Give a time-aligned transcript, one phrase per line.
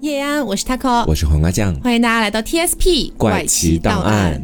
[0.00, 4.40] 叶安，我是 taco，我是黄瓜酱，欢迎大家来到 TSP 怪奇档案。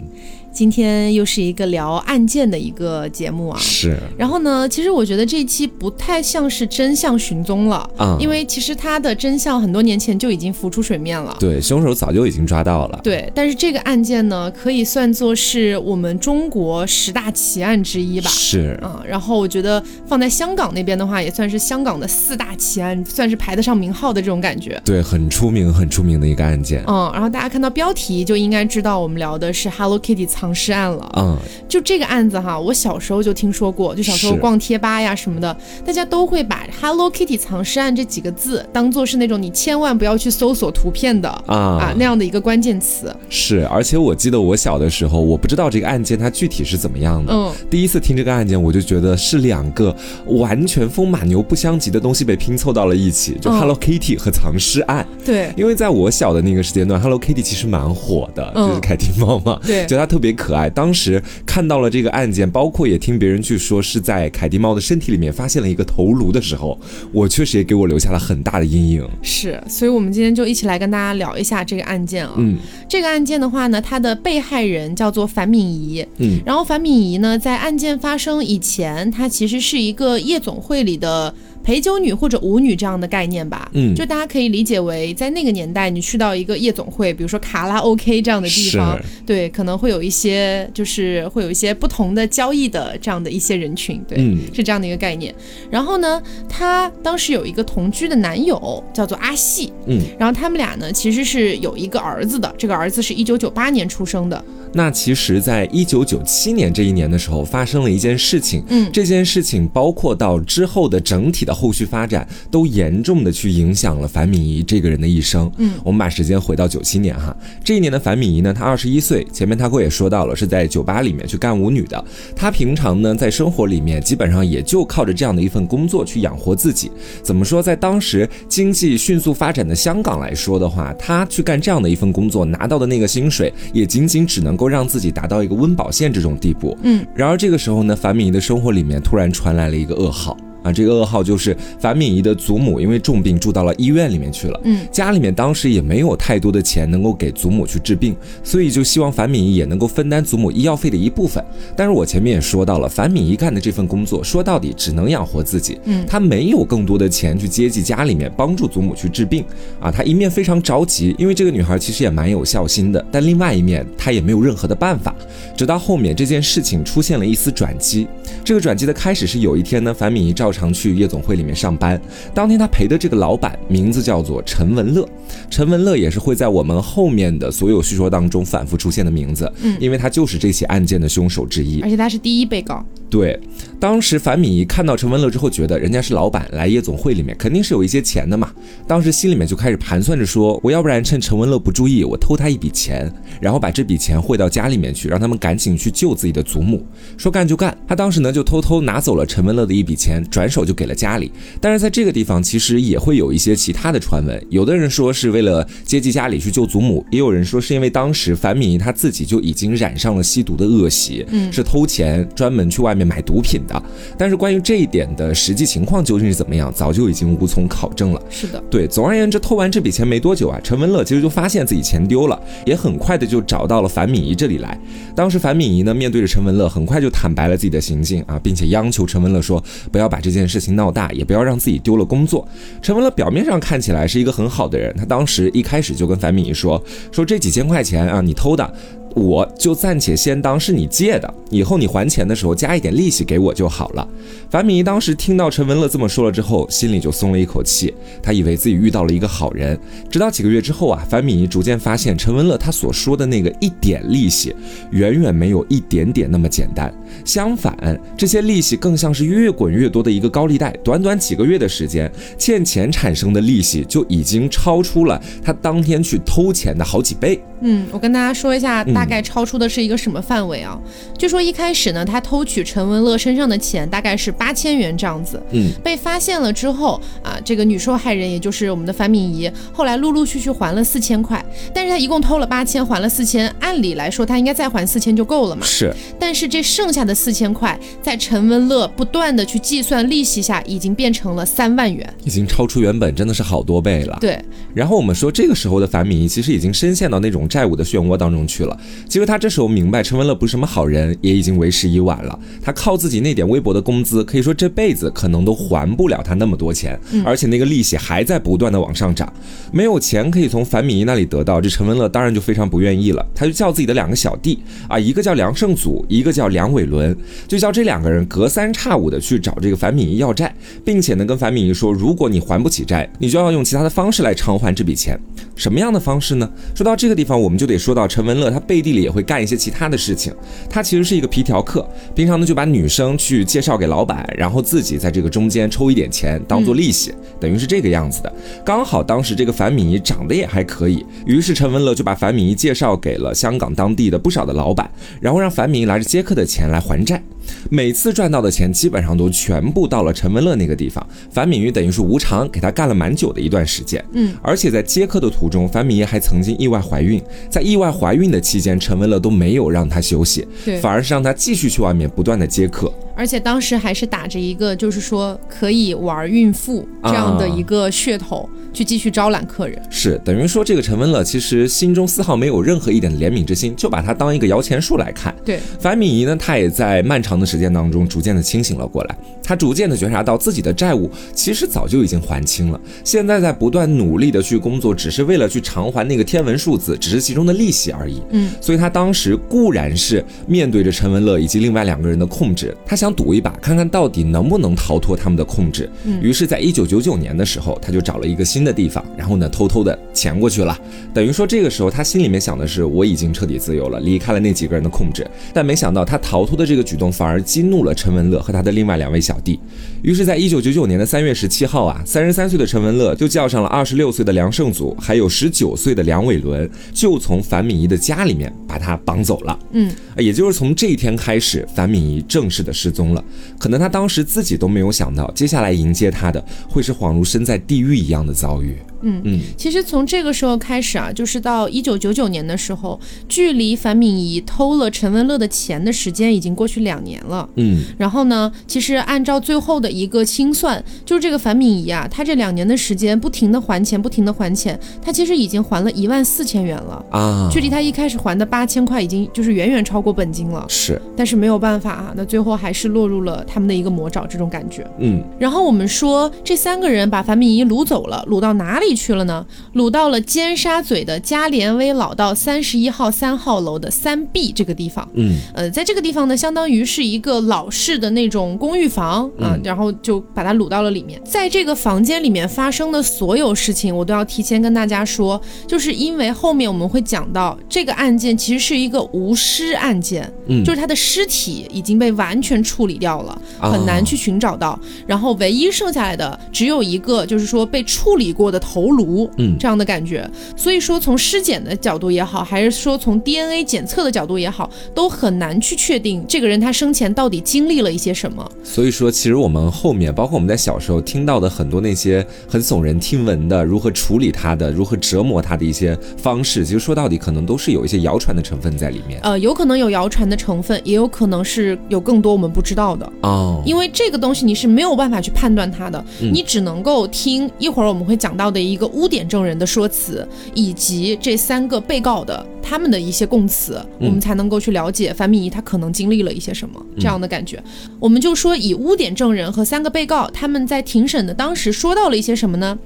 [0.54, 3.98] 今天又是一个聊案件的一个节目啊，是。
[4.16, 11.36] 然后呢，其实我觉得这一期不太像是真相寻踪了啊，因为其实它的真相很多年前就已经浮出水面了。
[11.40, 13.00] 对，凶手早就已经抓到了。
[13.02, 18.30] 对，但是这个案件呢，可以算作是我们中国十大奇案之一吧。
[18.30, 18.78] 是。
[18.80, 24.80] 啊，然后我觉得放在香港那边的话，也算是香港的四大奇案，算是排得上名号的这种感觉。
[24.84, 26.84] 对，很出名，很出名的一个案件。
[26.86, 30.43] 嗯，然后大家看到标题就应该知道我们聊的是 Hello Kitty 藏。
[30.52, 41.56] 尸案了，嗯，就这个案子哈，我小时候就听说过，就小时候逛贴吧呀什么的，大家都会把 Hello Kitty 藏尸案这几个字当做是那种你千万不要去搜索图片的啊。
[41.56, 43.14] 啊那样的一个关键词。
[43.28, 49.94] 是，而且我记得我小的时候，我不知道这个案件它具体是怎么样的，嗯，第一次听这个案件，我就觉得是两个
[50.26, 55.06] 完全风马牛不相及的东西被拼凑到了一起，就 Hello Kitty 和藏尸案。
[55.24, 60.33] 对，因为在我小的那个时间段，Hello Kitty 其实蛮火的，就是凯蒂猫嘛，对，觉得它特别。
[60.34, 66.78] 可爱，当时看到了这个案件，包括也听别人去说是在凯蒂猫的身体里面发现了一个头颅的时候，
[67.12, 69.08] 我确实也给我留下了很大的阴影。
[69.22, 72.34] 是，所以我们今天就一起来跟大家聊一下这个案件啊。
[72.36, 72.56] 嗯，
[72.88, 76.04] 这个案件的话呢，它的被害人叫做樊敏仪。
[76.18, 81.34] 嗯，然后樊敏仪呢，在案件发生以前，她其实是一个夜总会里的。
[81.64, 94.18] 陪酒女或者舞女这样的概念吧，嗯，就大家可以理解为，在那个年代，你去到一个夜总会，比如说卡拉 OK 这样的地方，对，可能会有一些，就是会有一些不同的交易的这样的一些人群，对，
[94.52, 95.34] 是这样的一个概念。
[95.70, 104.44] 然后呢，她当时有一个同居的男友叫做阿细，嗯，然后他们俩呢其实是有一个儿子的，这个儿子是一九九八年出生的。
[104.76, 108.64] 那其实，在一九九七年这一年的时候，发生了一件事情。
[108.68, 115.50] 嗯，这件事情包括到之后的整体的后续发展，都严重的去影响了樊敏仪这个人的一生。
[115.58, 119.24] 嗯，我们把时间回到九七年哈，这一年的樊敏仪呢，她二十一岁。
[119.32, 122.04] 前面他哥也说到了，是在酒吧里面去干舞女的。
[122.34, 126.90] 她平常呢，在生活里面基本上也就靠着这样的一份工作去养活自己。
[127.22, 134.64] 怎么说，在当时经济迅速发展的香港来说的话，她去干这样的一份工作，拿到的那个薪水也仅仅只能够。
[134.74, 140.36] 让自己达到一个温饱线这种地步，嗯，然而这个时候呢，樊敏仪的生活里面突然传来了一个噩耗。
[140.64, 144.60] 啊，这个噩耗就是樊敏仪的祖母因为重病住到了医院里面去了。
[144.64, 151.44] 嗯，家里面当时也没有太多的钱能够给祖母去治病，所以就希望樊敏仪也能够分担祖母医药费的一部分。
[151.76, 159.44] 但是我前面也说到了，樊敏仪干的这份工作说到底只能养活自己，嗯，她没有更多的钱去接济家里面帮助祖母去治病。
[159.78, 165.14] 啊，她一面非常着急，因为这个女孩其实也蛮有孝心的，但另外一面她也没有任何的办法。
[165.54, 168.08] 直到后面这件事情出现了一丝转机，
[168.42, 170.53] 这个转机的开始是有一天呢，樊敏仪照。
[170.54, 172.00] 常去夜总会里面上班。
[172.32, 175.06] 当天他陪的这个老板名字叫做陈文乐，
[175.50, 182.86] 陈文乐也是会在我们后面的所有叙说当中反复出现的名字，嗯，因为他就是这起案件的凶手之一，而且他是第一被告。
[183.14, 183.38] 对，
[183.78, 188.50] 当时樊敏仪看到陈文乐之后，觉得人家是老板来夜总会里面，肯定是有一些钱的嘛。
[188.88, 193.08] 当时心里面就开始盘算着说，我要不然趁陈文乐不注意，我偷他一笔钱，
[193.40, 196.84] 然后把这笔钱汇到家里面去，让他们赶紧去救自己的祖母。
[197.16, 201.30] 说干就干，他当时呢就偷偷拿走了陈文乐的一笔钱，转手就给了家里。
[201.60, 204.44] 但是在这个地方，其实也会有一些其他的传闻。
[204.50, 213.03] 有的人说是为了接济家里去救祖母，也有人说是因为当时樊敏仪她自己就已经染上了吸毒的恶习，嗯，是偷钱专门去外面。
[213.04, 213.82] 买毒品的，
[214.16, 218.22] 但是关于这一点的实际情况究竟是怎么样，早就已经无从考证了。
[218.30, 218.86] 是的，对。
[218.86, 224.78] 总而言之，偷完这笔钱没多久啊，陈文乐其实就发现自己钱丢了，也很快的就找到了樊敏仪这里来。
[225.14, 232.46] 当时樊敏仪呢，面对着陈文乐，很快就坦白了自己的行径啊，并且央求陈文乐说不要把这件事情闹大，也不要让自己丢了工作。
[232.80, 238.72] 陈文乐表面上看起来是一个很好的人，他当时一开始就跟樊敏仪说说这几千块钱啊，你偷的。
[239.14, 244.06] 我就暂且先当是你借的，以后你还钱的时候加一点利息给我就好了。
[244.50, 249.78] 樊敏仪当时听到陈文乐这么说了之后，心里就松了一口气，他以为自己遇到了一个好人。
[250.10, 254.52] 直到几个月之后啊，樊敏仪逐渐发现陈文乐他所说的那个一点利息，
[254.90, 256.92] 远远没有一点点那么简单。
[257.24, 257.76] 相反，
[258.16, 260.72] 这些利息更像是越滚越多的一个高利贷。
[260.82, 267.40] 短短几个月的时间，欠钱产生的利息就已经超出了他当天去偷钱的好几倍。
[267.60, 269.03] 嗯，我跟大家说一下大。
[269.04, 270.80] 大概超出的是一个什么范围啊？
[271.18, 275.38] 据说一开始呢，他偷取陈文乐身上的钱大概是八千元这样子。
[275.50, 285.66] 嗯，被发现了之后啊，这个女受害人也就是我们的樊敏仪，后来陆陆续续还了四千块，但是他一共偷了八千，还了四千，按理来说他应该再还四千就够了嘛。
[285.66, 294.16] 是，但是这剩下的四千块，在陈文乐不断的去计算利息下，已经变成了三万元，已经超出原本真的是好多倍了。
[294.18, 294.42] 对，
[294.72, 298.74] 然后我们说这个时候的樊敏仪其实已经深陷到那种债务的漩涡当中去了。
[299.08, 302.38] 其实他这时候明白陈文乐不是什么好人，也已经为时已晚了。
[302.62, 309.32] 他靠自己那点微薄的工资，可以说这辈子可能都还不了他那么多钱，而且那个利息还在不断的往上涨。
[309.72, 313.24] 没有钱可以从樊敏仪那里得到，这陈文乐当然就非常不愿意了。
[313.34, 314.58] 他就叫自己的两个小弟
[314.88, 320.54] 啊，一个叫梁胜祖，一个叫梁伟伦，就叫这两个人隔三差五的去找这个樊敏仪要债，
[320.84, 325.18] 并且呢跟樊敏仪说，如果你还不起债，你就要用其他的方式来偿还这笔钱。
[325.56, 326.50] 什么样的方式呢？
[326.74, 330.32] 说到这个地方，我们就得说到陈文乐，他背地里也会干一些其他的事情。
[330.70, 338.32] 他其实是一个皮条客，平常呢就把女生去介绍给老板，然后自己在这个中间抽一点钱当做利息，等于是这个样子的。
[338.64, 344.90] 刚好当时这个樊敏仪长得也还可以，于是陈文乐就把樊敏仪介绍给了香港当地的不少的老板，
[345.20, 347.22] 然后让樊敏仪拿着接客的钱来还债。
[347.70, 354.04] 每次赚到的钱基本上都全部到了陈文乐那个地方，樊敏玉等于是无偿给他干了蛮久的一段时间。
[354.12, 362.92] 嗯，而且在接客的途中，樊敏仪还曾经意外怀孕，在意外怀孕的期间，陈文乐都没有让她休息，对，反而是让她继续去外面不断的接客。
[363.16, 375.34] 而且当时还是打着一个就是说可以玩孕妇这样的一个噱头去继续招揽客人，是等于说这个陈文乐其实心中丝毫没有任何一点怜悯之心，就把他当一个摇钱树来看。
[375.44, 388.20] 对，樊敏仪呢，她也在漫长的时间当中逐渐的清醒了过来，她逐渐的觉察到自己的债务其实早就已经还清了，现在在不断努力的去工作，只是为了去偿还那个天文数字，只是其中的利息而已。
[388.30, 393.03] 嗯，所以她当时固然是面对着陈文乐以及另外两个人的控制，她想。
[393.04, 395.90] 想赌一把，看看到底能不能逃脱他们的控制。
[396.22, 400.74] 于是，在一九九九年的时候，他就找了一个新的地方，然后呢，偷偷的潜过去了。
[401.12, 405.26] 等于说，这个时候他心里面想的是，我已经彻底自由了，离开了那几个人的控制。
[405.52, 409.60] 但没想到，他逃脱的这个举动反而激怒了陈文乐和他的另外两位小弟。
[410.04, 419.58] 于是，在一九九九年的三月十七号啊，三十三岁的陈文乐就叫上了二十六岁的梁胜祖，还有十九岁的梁伟伦，就从樊敏仪的家里面把他绑走了。
[419.72, 422.90] 嗯，也就是从这一天开始，樊敏仪正式的失。
[422.90, 423.24] 踪了，
[423.58, 428.76] 可能他当时自己都没有想到，接下来迎接他的会是恍如身在地狱一样的遭遇。
[429.04, 432.98] 嗯嗯，其实从这个时候开始啊，就是到一九九九年的时候，
[433.28, 437.48] 距离樊敏仪偷了陈文乐的钱的时间已经过去两年了。
[437.56, 450.64] 嗯，然后呢，其实按照最后的一个清算，就是这个樊敏仪啊，她这两年的时间不停的还钱，不停的还钱，她其实已经还了一万四千元了啊，距离她一开始还的八千块已经就是远远超过本金了。
[450.68, 454.86] 是，但是没有办法啊，那最后还是落入了他们的一个魔爪这种感觉。
[454.98, 458.93] 嗯，然后我们说这三个人把樊敏仪掳走了，掳到哪里？
[458.94, 459.44] 去了呢，
[459.74, 465.08] 掳到了尖沙咀的嘉连威老道三十一号三号楼的三 B 这个地方。
[465.14, 471.20] 嗯，呃，在这个地方呢，相当于是一个老式的那种公寓房啊，然后就把它掳到了里面。
[471.24, 488.73] 在这个房间里面发生的所有事情，我都要提前跟大家说，就是因为后面我们会讲到这个案件其实是一个无尸案件，嗯，就是他的尸体已经被完全处理掉了，很难去寻找到，然后唯一剩下来的只有一个，就是说被处理过的头。
[488.74, 498.50] 头颅，嗯，这样的感觉，所以说从尸检的角度也好，还是说从 DNA 检测的角度也好，都很难去确定这个人他生前到底经历了一些什么。
[498.64, 509.20] 所以说，其实我们后面，包括我们在小时候听到的很多那些很耸人听闻的如何处理他的、如何折磨他的一些方式，其实说到底，可能都是有一些谣传的成分在里面。
[509.22, 513.62] 呃，有可能有谣传的成分，也有可能是有更多我们不知道的哦。
[513.64, 518.74] 因为这个东西你是没有办法去判断它的，你只能够听一会儿我们会讲到的一。
[518.76, 527.62] 个污点证人的说辞，以及这三个被告的他们的一些供词，我们才能够去了解樊敏仪他可能经历了一些什么这样的感觉。
[528.00, 532.76] 我们就说以污点证人和三个被告他们在庭审的当时说到了一些什么呢？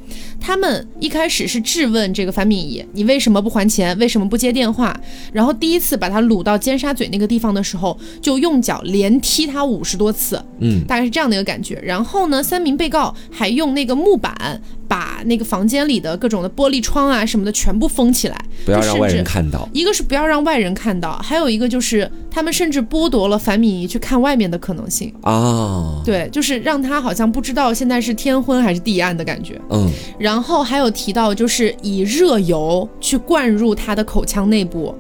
[0.41, 3.97] 他们一开始是质问这个樊敏仪，你为什么不还钱？
[3.99, 4.99] 为什么不接电话？
[5.33, 11.81] 然后第一次把他掳到尖沙咀那个地方的时候，就用脚连踢他五十多次，嗯，大概是这样的一个感觉。
[11.85, 14.61] 然后呢，三名被告还用那个木板。
[14.89, 19.68] 把那个房间里的各种的玻璃窗啊什么的全部封起来，不要让外人看到。
[19.73, 26.03] 一个是不要让外人看到，还有一个就是他们甚至剥夺了樊敏仪去看外面的可能性啊。
[26.05, 29.61] 对，就是让他好像不知道现在是天昏还是地暗的感觉。
[29.71, 34.95] 嗯，然后还有提到就是以热油去灌入他的口腔内部。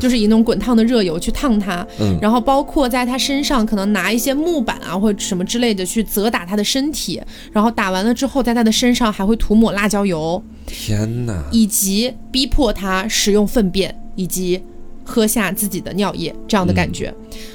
[0.00, 1.86] 就是以那种滚烫的热油去烫他，
[2.20, 7.20] 然后包括在他身上可能拿一些木板啊或者什么之类的去责打他的身体，
[7.52, 10.42] 然后打完了之后，在他的身上还会涂抹辣椒油。
[10.66, 11.44] 天哪！
[11.50, 14.62] 以及逼迫他使用粪便，以及
[15.04, 17.12] 喝下自己的尿液这样的感觉。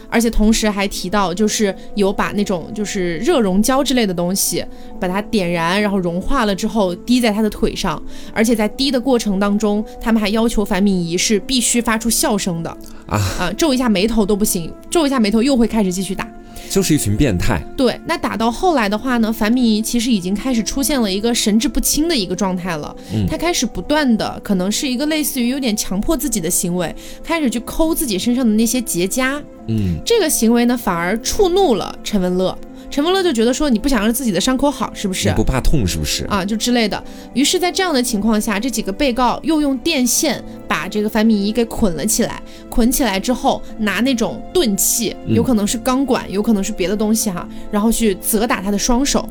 [0.10, 4.64] 而且同时还提到，就是有把那种就是热熔胶之类的东西，
[5.00, 8.02] 把它点燃，然后融化了之后滴在他的腿上，
[8.34, 12.70] 而且在滴的过程当中，他们还要求樊敏仪是必须发出笑声的
[13.08, 16.26] 啊啊，皱一下眉头都不行，皱一下眉头又会开始继续打。
[16.70, 17.62] 就是一群变态。
[17.78, 22.96] 对，那打到后来的话呢，樊敏仪其实已经开始出现了一个神志不清的一个状态了。
[23.14, 26.94] 嗯，他开始不断的，可能是一个类似于有点强迫自己的行为，
[27.24, 29.42] 开始去抠自己身上的那些结痂。
[29.68, 32.58] 嗯，这个行为呢，反而触怒了陈文乐。
[32.90, 35.32] 陈文乐就觉得说，你不想让自己的伤口好，是不是？
[35.36, 36.26] 不怕痛，是不是？
[36.26, 37.02] 啊，就之类的。
[37.34, 42.42] 于是，在这样的情况下，这几个被告又用电线把这个樊敏仪给捆了起来。
[42.70, 49.28] 捆起来之后，拿那种钝器，有可能是钢管，有可能是别的东西哈，然后去责打他的双手。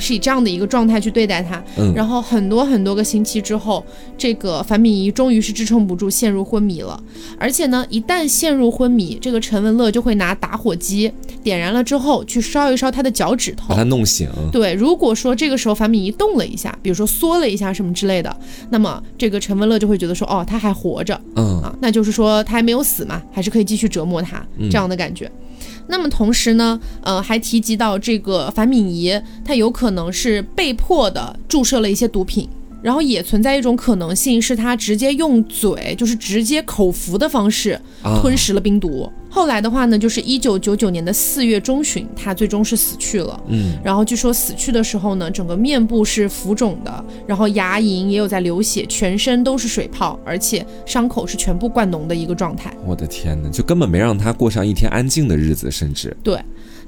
[0.00, 1.62] 是以这样的一个状态去对待他，
[1.94, 3.84] 然后很多很多个星期之后，
[4.16, 7.00] 这个樊敏仪终于是支撑不住，陷入昏迷了。
[7.38, 14.28] 而且呢，一旦陷入昏迷，这个陈文乐就会拿打火机点燃了之后，去烧一烧他的脚趾头，把他弄醒。
[14.52, 18.34] 对，如果说这个时候樊敏仪动了一下，比如说缩了一下什么之类的，
[18.70, 25.30] 那么这个陈文乐就会觉得说，哦，他还活着，嗯啊，那就是说他还没有死嘛，还是可以继续折磨他这样的感觉。
[25.88, 32.48] 那么同时呢，呃，还提及到这个樊敏仪，她有可能是被迫的注射了一些毒品。
[32.82, 37.80] 然后也存在一种可能性，是他直接用嘴，就是直接口服的方式
[38.20, 39.10] 吞食了冰毒。
[39.30, 43.38] 后来的话呢，就是一九九九年的四月中旬，他最终是死去了。
[43.48, 52.72] 嗯，然后据说死去的时候呢，整个面部是浮肿的，然后牙龈也有在流血，全身都是水泡，而且伤口是全部灌脓的一个状态。
[52.86, 56.40] 我的天哪，就根本没让他过上一天安静的日子，甚至对，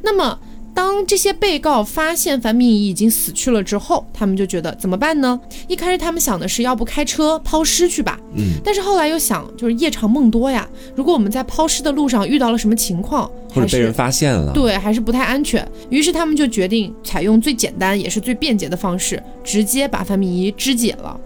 [0.03, 0.39] 那么。
[0.75, 5.39] 当这些被告发现樊明仪已经死去了之后，他们就觉得怎么办呢？
[5.69, 15.67] 一开始他们想的是要不开车抛尸去吧，嗯，但是后来又想，就是夜长梦多呀，如果我们在抛尸的路上遇到了什么情况，或者被人发现了，对，还是不太安全。
[15.91, 21.19] 于是他们就决定采用最简单也是最便捷的方式，直接把樊明仪肢解了。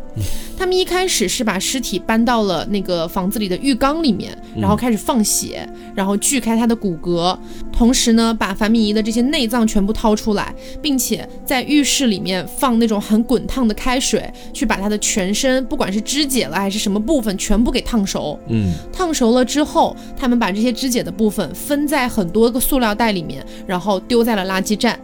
[0.57, 7.37] 他们一开始是把尸体搬到了那个房子里的浴缸里面，然后开始放血，然后锯开他的骨骼，
[7.73, 18.39] 同时呢，把樊敏仪的这些内脏全部掏出来，并且在浴室里面放那种很滚烫的开水，去把他的全身，不管是肢解了还是什么部分，全部给烫熟。
[18.49, 24.99] 嗯，烫熟了之后，他们把这些肢解的部分分在很多个塑料袋里面，然后丢在了垃圾站。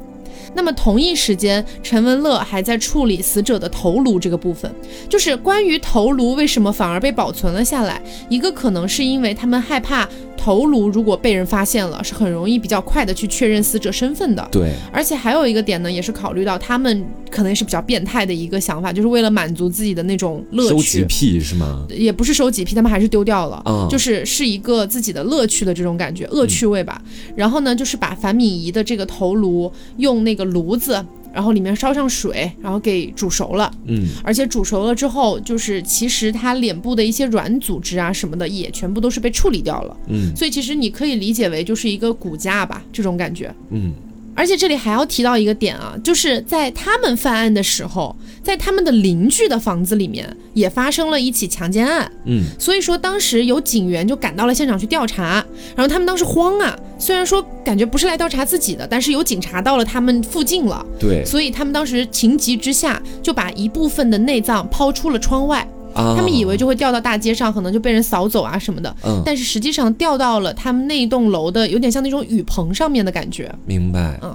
[0.55, 4.73] 那么同一时间，陈文乐还在处理死者的头颅这个部分，
[5.09, 10.09] 就是关于头颅为什么反而被保存了下来，一个可能是因为他们害怕。
[10.43, 14.49] 头颅如果被人发现了，是很容易比较快的去确认死者身份的。
[14.51, 20.71] 对，而且还有一个点呢，也是考虑到他们可能也是比较变态的一个想法，就是为了满足自己的那种乐趣。
[20.71, 21.85] 收集癖是吗？
[21.91, 23.63] 也不是收集癖，他们还是丢掉了。
[23.67, 27.03] 嗯，就是是一个自己的乐趣的这种感觉，恶趣味吧。
[27.37, 31.05] 然后呢，就是把樊敏仪的这个头颅用那个炉子。
[31.33, 33.71] 然后里面烧上水，然后给煮熟了。
[33.87, 39.97] 嗯，而且煮熟了之后，就是其实他脸部的一些软组织啊什么的，也全部都是被处理掉了。
[40.09, 43.55] 嗯，所以其实你可以理解为就是一个骨架吧，这种感觉。
[43.71, 43.93] 嗯。
[44.41, 52.11] 而且这里还要提到一个点啊，就是在他们犯案的时候，在他们的邻居的房子里面也发生了一起强奸案。
[52.25, 55.45] 嗯，所以说当时有警员就赶到了现场去调查，
[55.77, 60.87] 然后他们当时慌啊，虽然说感觉不是来调查自己的，但是有警察到了他们附近了。
[60.99, 65.69] 对，所以他们当时情急之下就把一部分的内脏抛出了窗外。
[65.95, 68.95] 他们以为就会掉到大街上，可能就被人扫走啊什么的。
[69.05, 73.53] 嗯，但是实际上掉到了他们那栋楼的，有点像那种雨棚上面的感觉。
[73.67, 74.19] 明白。
[74.23, 74.35] 嗯，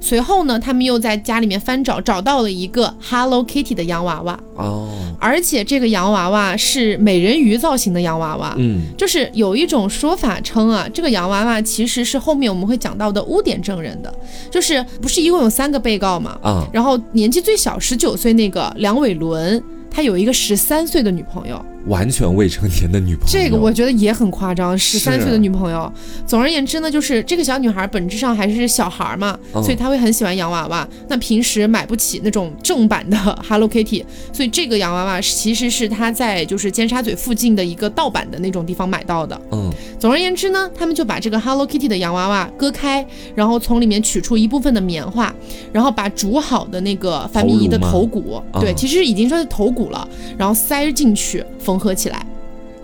[0.00, 4.38] 随后呢，他们又在家里面翻找，找到了一个 Hello Kitty 的洋娃娃。
[4.56, 4.88] 哦。
[5.20, 8.54] 而且这个洋娃娃是美人鱼造型的洋娃娃。
[8.58, 8.82] 嗯。
[8.98, 14.12] 就是有一种说法称啊，这个洋娃娃其实是后面我们会讲到的污点证人的，
[14.50, 16.38] 就是不是一共有三个被告嘛？
[16.42, 16.66] 啊。
[16.72, 19.62] 然后年纪最小十九岁那个梁伟伦。
[19.94, 21.64] 他有一个十三岁的女朋友。
[21.86, 24.76] 完全未成年的女朋友，这个我觉得也很夸张。
[24.78, 25.92] 十三岁的女朋友，
[26.26, 30.88] 总而言之呢，就是这个小女孩本质上还是小孩嘛，所以她会很喜欢洋娃娃。
[31.08, 39.38] 那平时买不起那种正版的 Hello Kitty，所以这个洋娃娃其实是她在就是尖沙咀附近的一个盗版的那种地方买到的。
[39.52, 45.34] 嗯，总而言之呢，他们就把这个 Hello Kitty 的洋娃娃割开，然后从里面取出一部分的棉花，
[45.72, 51.73] 然后把煮好的那个樊敏仪的头骨，对，其实已经算是头骨了，然后塞进去缝。
[51.74, 52.24] 缝合起来，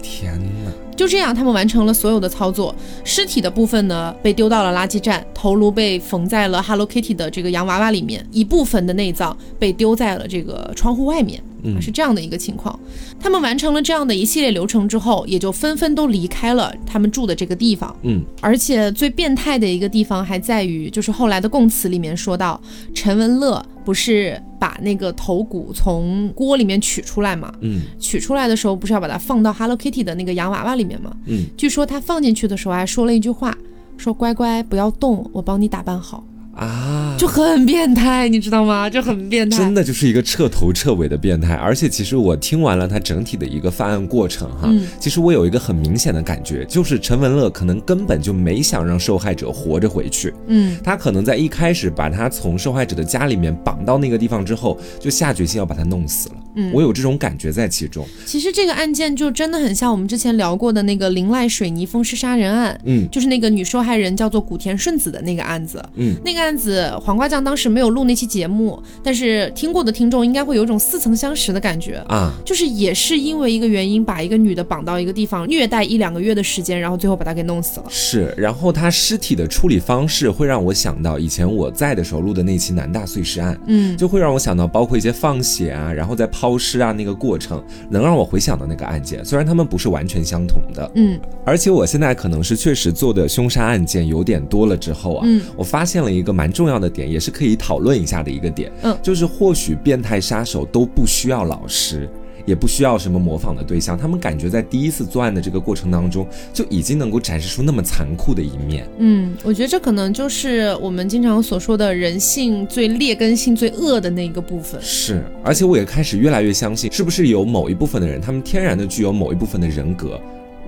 [0.03, 0.97] 天哪！
[0.97, 2.75] 就这样，他们完成了所有的操作。
[3.05, 11.41] 尸体的部分呢，被丢到了垃圾站，头颅被缝在了 Hello Kitty 的这个洋娃娃里面，一部分的内脏被丢在了这个窗户外面。
[11.65, 12.79] 嗯，是这样的一个情况。
[13.19, 17.95] 他们完成了这样的一系列流程之后，也就纷纷都离开了他们住的这个地方。
[18.03, 22.61] 嗯，而且最变态的一个地方还在于，就是后来的供词里面说到，
[22.95, 27.53] 陈文乐不是把那个头骨从锅里面取出来嘛？
[27.61, 31.15] 嗯，取出来的时候不是要把它放到 Hello Kitty 的那个洋娃娃里面吗？
[31.27, 33.57] 嗯，据说他放进去的时候还说了一句话，
[33.97, 36.25] 说乖乖不要动，我帮你打扮好。
[36.61, 38.89] 啊，就很变态，你知道吗？
[38.89, 41.55] 就很变态，真的就是一个彻头彻尾的变态。
[41.55, 50.35] 而且其实我听完了他整体的一个犯案过程哈，其实我有一个很明显的感觉，就是陈文乐可能根本就没想让受害者活着回去。
[50.49, 56.35] 嗯，他可能在一开始把他从受害者的家里面绑到那个地方之后，就下决心要把他弄死了。
[56.57, 58.07] 嗯，我有这种感觉在其中。
[58.27, 62.79] 其实这个案件就真的很像我们之前聊过的那个林濑水泥风湿杀人案。
[62.85, 65.83] 嗯，就是那个女受害人叫做古田顺子的那个案子。
[65.95, 66.50] 嗯，那个。
[66.51, 72.03] 案子黄瓜酱当时没有录那期节目，但是听过的听众应该会有一种似曾相识的感觉。
[72.09, 77.87] 啊，就是也是因为一个原因把一个女的绑到一个地方虐待一两个月的时间，然后最后把她给弄死了。
[77.89, 96.40] 是，然后她尸体的处理方式会让我想到以前我在的时候录的那期南大碎尸案，嗯，就会让我想到包括一些放血啊，然后再抛尸啊那个过程，能让我回想到那个案件，虽然他们不是完全相同的，嗯，而且我现在可能是确实做的凶杀案件有点多了之后啊，嗯，我发现了一个。
[96.41, 102.09] 蛮重要的点，也是可以讨论一下的一个点，嗯，就是或许变态杀手都不需要老师，
[102.47, 108.89] 也不需要什么模仿的对象，他们感觉在第一次作案的这个过程当中，就已经能够展示出那么残酷的一面。
[108.97, 114.81] 嗯，我觉得这可能就是我们经常所说的人性最劣根性最恶的那个部分。
[114.81, 120.19] 是，而且我也开始越来越相信，是不是有某一部分的人，他们天然的具有某一部分的人格。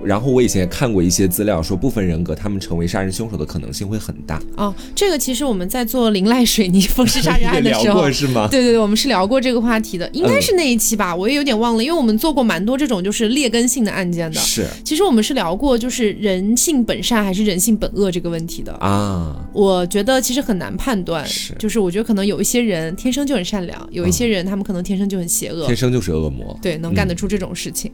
[0.05, 4.41] 然后我以前也看过一些资料，说部分人格他们成为杀人凶手的可能性会很大。
[4.55, 8.47] 哦，这个其实我们在做林濑水泥封尸杀人案的时候， 是吗？
[8.49, 14.39] 对对对，我们是聊过这个话题的，应该是那一期吧，我也有点忘了，因为我们做过蛮多这种就是劣根性的案件的。
[14.39, 19.35] 是，其实我们是聊过就是人性本善还是人性本恶这个问题的啊。
[19.53, 27.91] 我觉得其实很难判断，是，就是我觉得可能有一些人天生就很善良，有一些人他们可能天生就很邪恶，天生就是恶魔，对，能干得出这种事情。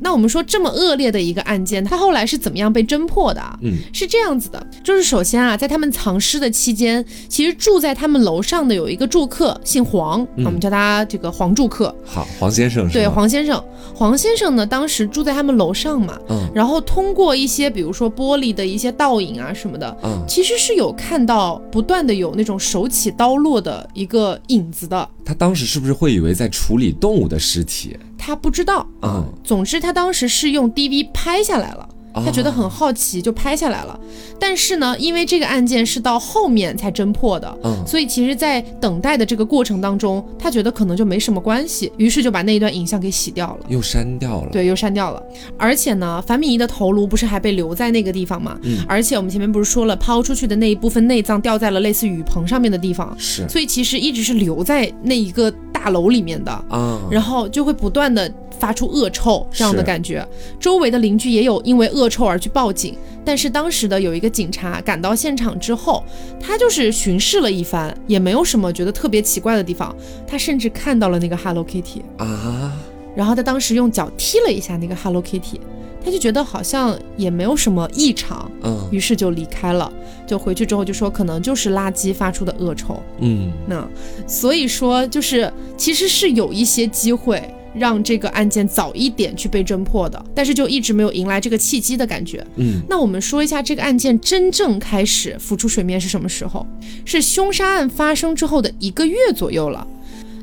[0.00, 3.58] 那我们说这么恶劣的一个案件，他后来是怎么样被侦破的啊？
[3.62, 11.92] 嗯，是这样子的，就是首先啊，在他们藏尸的期间，其实住在他们楼上的有一个住客，姓黄，我们叫他这个黄住客。
[12.04, 12.88] 好，黄先生。
[12.90, 13.60] 对，黄先生。
[13.92, 25.08] 黄先生呢，当时住在他们楼上嘛，嗯，然后通过一些比如说玻璃的一些倒影啊什么的，嗯，其实是有看到不断的有那种手起刀落的一个影子的。
[25.24, 27.96] 他当时是不是会以为在处理动物的尸体？
[28.30, 29.26] 他不知道嗯。
[29.42, 31.88] 总之，他当时是用 DV 拍下来了。
[32.14, 33.98] 他觉得很好奇，就拍下来了。
[34.38, 44.48] 但是呢，因为这个案件是到后面才侦破的，嗯，所以其实，在等待的这个过程当中，他觉得可能就没什么关系，于是就把那一段影像给洗掉了，又删掉了。
[44.50, 45.22] 对，又删掉了。
[45.58, 48.58] 而且呢，樊敏仪的头颅不是还被留在那个地方吗？
[48.62, 48.78] 嗯。
[48.88, 53.48] 而且我们前面不是说了，抛出去的那一部分内脏掉在了类似雨棚上面的地方，是。
[53.48, 58.32] 所以其实一直是留在那一个大楼里面的啊，然后就会不断的。
[58.58, 60.22] 发出恶臭这样的感觉，
[60.58, 66.02] 周围的邻居也有因为恶臭而去报警，但是当时的有一个警察赶到现场之后，
[66.40, 69.94] 他就是巡视了一番，也没有什么觉得特别奇怪的地方，
[70.26, 72.72] 他甚至看到了那个 Hello Kitty 啊，
[73.14, 75.60] 然后他当时用脚踢了一下那个 Hello Kitty，
[76.04, 79.92] 他就觉得好像也没有什么异常，嗯，于是就离开了，
[80.26, 83.86] 就回去之后就说可能就是垃圾发出的恶臭，嗯，那
[84.26, 87.42] 所以说就是其实是有一些机会。
[87.74, 92.44] 让这个案件早一点去被侦破的，但是就一直没有迎来这个契机的感觉。
[92.56, 96.66] 嗯，那我们说一下这个案件真正开始浮出水面是什么时候？
[97.04, 99.86] 是凶杀案发生之后的一个月左右了。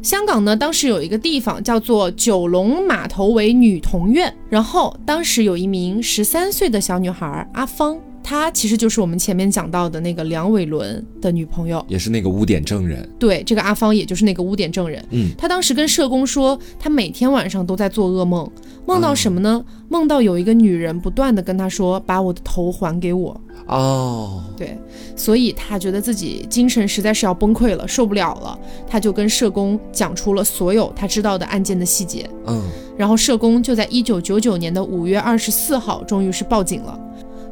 [0.03, 7.97] 香港呢，当时有一个地方叫做九龙码头围女童院，然后当时有一名十三岁的小女孩阿芳。
[8.27, 13.09] 她其实就是我们前面讲到的那个梁伟伦的女朋友，也是那个污点证人。
[13.17, 15.01] 对，这个阿芳也就是那个污点证人。
[15.11, 18.51] 嗯，她当时跟社工说，她每天晚上都在做噩梦，
[18.85, 19.63] 梦到什么呢？
[19.87, 24.77] 梦到有一个女人不断的跟她说：“把我的头还给我。”哦，对，
[25.15, 32.29] 所以她觉得自己精神实在是要崩溃了，受不了了，她就跟社工讲出了所有她知道的案件的细节。
[32.45, 32.61] 嗯，
[32.97, 36.99] 然后社工就在一九九九年的五月二十四号，终于是报警了。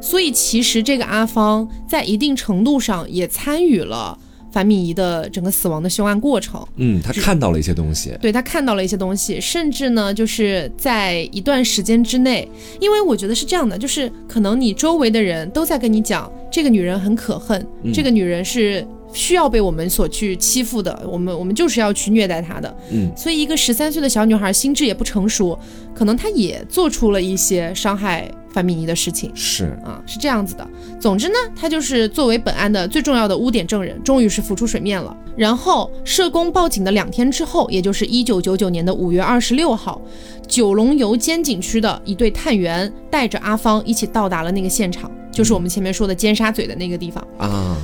[0.06, 4.16] 所以其实这个阿芳在一定程度上也参与了
[4.52, 6.64] 樊敏仪的整个死亡的凶案过程。
[6.76, 8.16] 嗯，他看到了一些东西。
[8.20, 12.48] 对他看到了一些东西，甚至呢，就是在一段时间之内，
[12.80, 18.86] 因为我觉得是这样的，就是可能你周围的人都在跟你讲，这个女人很可恨，这个女人是。
[19.16, 22.76] 需要被我们所去欺负的，我们我们就是要去虐待她的。
[22.92, 25.58] 嗯，所以一个十三岁的小女孩心智也不成熟，
[25.94, 29.32] 可能她也做出了一些伤害范敏仪的事情。
[29.34, 30.68] 是啊，是这样子的。
[31.00, 35.16] 总之呢，她就是作为本案的最重要的污点证人，终于是浮出水面了。
[35.34, 40.00] 然后社工报警的两天之后，也就是一九九九年的五月二十六号，
[40.46, 47.76] 九龙油尖景区的一队探员带着阿芳一起到达了那个现场，就是我们前面说的尖沙咀的那个地方啊。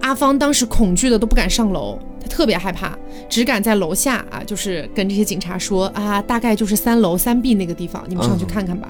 [0.00, 8.88] 阿芳当时恐惧的都不敢上楼，她特别害怕，只敢在楼下啊，就是跟这些警察说啊，大概就是三楼三 B 那个地方，你们上去看看吧。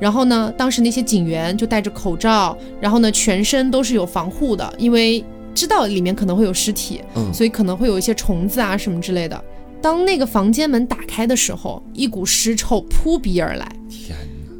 [0.00, 7.00] 然后呢，当时那些警员就戴着口罩，然后呢，全身都是有防护的，因为知道里面可能会有尸体，
[7.32, 9.44] 所以可能会有一些虫子啊什么之类的。
[9.80, 13.68] 当那个房间门打开的时候，一股尸臭扑鼻而来。
[13.88, 14.16] 天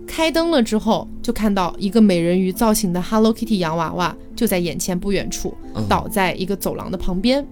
[0.08, 5.54] 开灯了之后，就看到一个美人鱼造型的 Hello Kitty 洋娃娃就在眼前不远处，
[5.88, 7.46] 倒在一个走廊的旁边。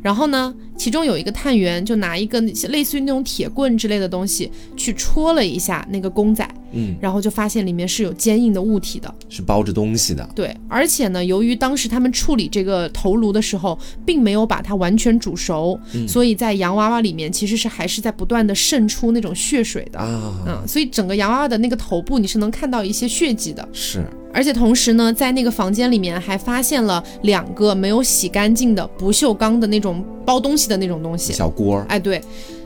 [0.00, 10.28] 然后呢，其中有一个探员就拿一个类似于那种铁棍之类的东西去戳了一下那个公仔，嗯，然后就发现里面是有坚硬的物体的，是包着东西的。
[10.34, 19.98] 对，而且呢，由于当时他们处理这个头颅的时候，并没有把它完全煮熟，所以在洋娃娃里面其实是还是在不断的渗出那种血水的。
[19.98, 24.04] 啊，嗯，所以整个洋娃娃的那个头部你是能看到一些血迹的，是。
[24.34, 31.84] 而且同时呢，在那个房间里面还发现了两个没有洗干净的不锈钢的那种包东西的那种东西，小锅。
[31.86, 32.18] 哎，对，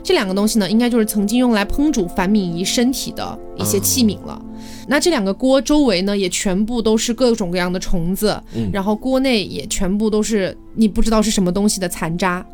[0.07, 4.41] 这两个东西呢，应该就是曾经用来烹煮樊敏仪身体的一些器皿了。
[4.87, 8.41] 那这两个锅周围呢，也全部都是各种各样的虫子，
[8.71, 12.45] 然后锅内也全部都是你不知道是什么东西的残渣。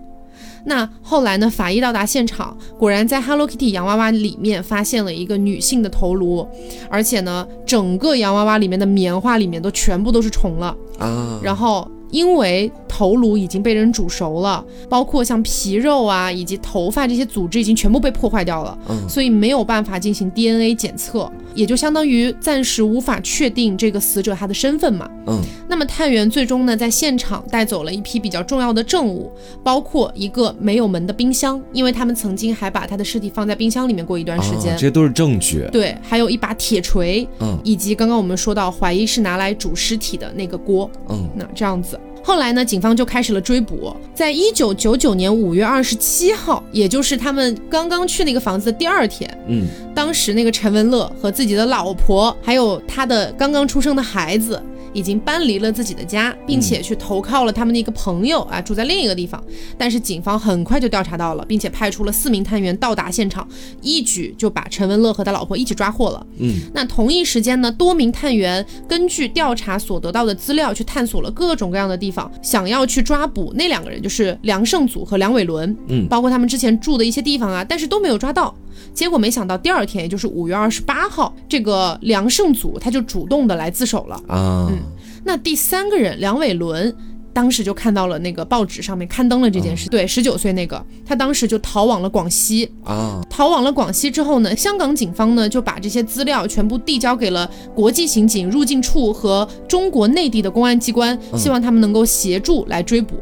[0.65, 1.47] 那后来呢？
[1.47, 6.47] 法医到达现场，果然在 Hello Kitty 洋娃娃里面发现了一个女性的头颅，
[6.89, 11.87] 而且呢，整个洋娃娃里面的棉花里面都全部都是虫了啊，然后。
[12.13, 29.31] 因为头颅已经被人煮熟了，包括像皮肉啊以及头发这些组织已经全部被破坏掉了，嗯，所以没有办法进行 DNA 检测，也就相当于暂时无法确定这个死者他的身份嘛，嗯，那么探员最终呢在现场带走了一批比较重要的证物，
[29.63, 41.99] 包括一个没有门的冰箱，因为他们曾经还把他的尸体放在冰箱里面过一段时间，这些都是证据，对，还有一把铁锤，嗯，以及刚刚我们说到怀疑是拿来煮尸体的那个锅，嗯，那这样子。
[42.23, 43.93] 后来呢，警方就开始了追捕。
[44.13, 54.61] 在一九九九年五月二十七号，也就是他们刚刚去那个房子的第二天，嗯，当时那个陈文乐和自己的老婆，还有他的刚刚出生的孩子。
[54.93, 59.43] 已经搬离了自己的家，并且去投靠了他们的一个朋友啊，住在另一个地方。
[59.77, 63.47] 但是警方很快就调查到了，并且派出了四名探员到达现场，
[63.81, 66.25] 一举就把陈文乐和他老婆一起抓获了。
[66.39, 75.75] 嗯，那同一时间呢，多名探员根据调查所得到的资料，去探索了各种各样的地方，想要去抓捕那两个人，就是梁胜祖和梁伟伦。
[75.87, 78.53] 嗯，包括他们之前住的一些地方啊，但是都没有抓到。
[78.93, 84.67] 结果没想到第二天，也就是五月二十八号，这个梁胜祖他就主动的来自首了啊。
[84.69, 84.77] 嗯，
[85.23, 86.95] 那第三个人梁伟伦
[87.33, 93.21] 当时就看到了那个报纸上面刊登了这件事，对，十九岁那个，他当时就逃往了广西啊。
[93.27, 103.15] 逃往了广西之后呢，香港警方呢就把这些资料全部递交给了国际刑警入境处和中国内地的公安机关，希望他们能够协助来追捕。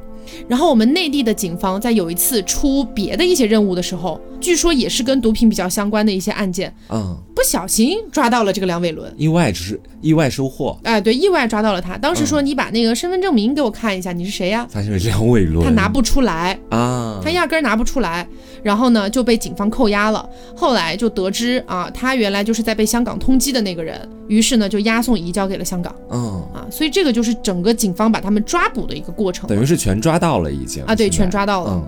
[0.48, 11.98] 然后我们内地的警方在有一次出别的一些任务的时候，据说也是跟毒品比较相关的一些案件，嗯，不小心抓到了这个梁伟伦，意外只是意外收获，哎，对，意外抓到了他。
[11.98, 14.68] 当时说你把那个身份证明给我看一下，你是谁呀？
[14.70, 18.28] 发现是梁伟伦，他拿不出来啊，他压根儿拿不出来。
[18.64, 20.28] 然后呢，就被警方扣押了。
[20.56, 24.08] 后来就得知啊，他原来就是在被香港通缉的那个人。
[24.28, 25.94] 于是呢，就押送移交给了香港。
[26.12, 31.84] 嗯啊，所以这个就是整个警方把他们抓捕的一个过程，等于是全抓到了已经啊，对，全抓到了。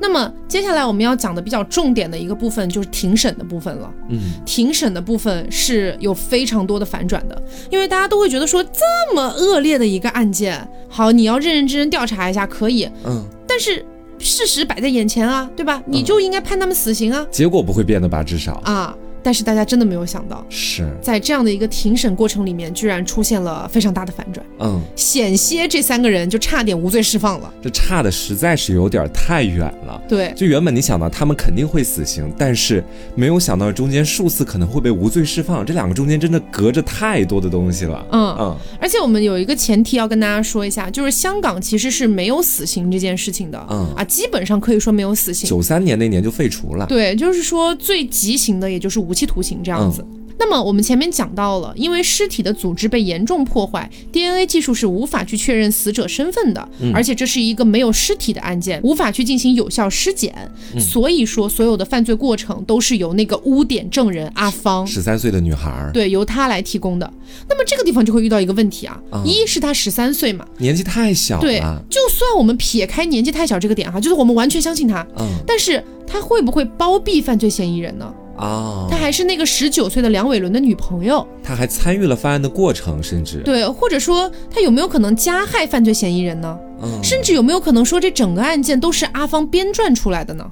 [0.00, 3.90] 那么接下来我们要讲的比较重点的一个部分就是庭审的部分了。
[4.10, 12.88] 嗯，庭审的部分是有非常多的反转的，因为大家都会觉得说这么恶劣的一个案件，好，你要认认真真调查一下可以。
[13.04, 13.84] 嗯，但是。
[14.18, 15.82] 事实摆在眼前啊，对吧？
[15.84, 17.24] 你就应该判他们死刑啊。
[17.30, 18.22] 结果不会变的吧？
[18.22, 24.46] 至少啊，但是大家真的没有想到，是在这样的一个庭审过程里面，居然出现了非常大的反转。
[24.60, 27.52] 嗯，险些这三个人就差点无罪释放了。
[27.60, 30.00] 这差的实在是有点太远了。
[30.08, 32.84] 对，就原本你想到他们肯定会死刑，但是
[33.16, 38.06] 没有想到中间数次可能会被无罪释放，这两个中间真的隔着太多的东西了。
[38.12, 43.66] 嗯嗯，而且我们有一个前提要跟大家说一下，就是香港其实是没有死刑这件事情的。
[43.68, 45.50] 嗯啊，基本上可以说没有死刑。
[45.50, 46.86] 九三年那年就废除了。
[46.86, 50.04] 对，就是说最极刑的也就是无期徒刑这样子。
[50.38, 60.34] 那么我们前面讲到了，因为尸体的组织被严重破坏，DNA 技术是无法去确认死者身份的，而且这是一个没有尸体的案件，无法去进行有效尸检，
[60.78, 67.10] 所以说所有的犯罪过程都是由那个污点证人阿芳，十三岁的女孩，对，由她来提供的。
[67.48, 78.12] 那么这个地方就会遇到一个问题啊，一是她十三岁嘛，年纪太小，对，就算我们撇开年纪太小这个点哈，就是我们完全相信她，嗯，但是她会不会包庇犯罪嫌疑人呢？
[78.38, 86.58] 哦，她还是那个十九岁的梁伟伦的女朋友，她还参与了犯案的过程，甚至对，或者说他有没有可能加害犯罪嫌疑人呢？
[86.82, 90.44] 嗯，甚至有没有可能说这整个案件都是阿芳编撰出来的呢？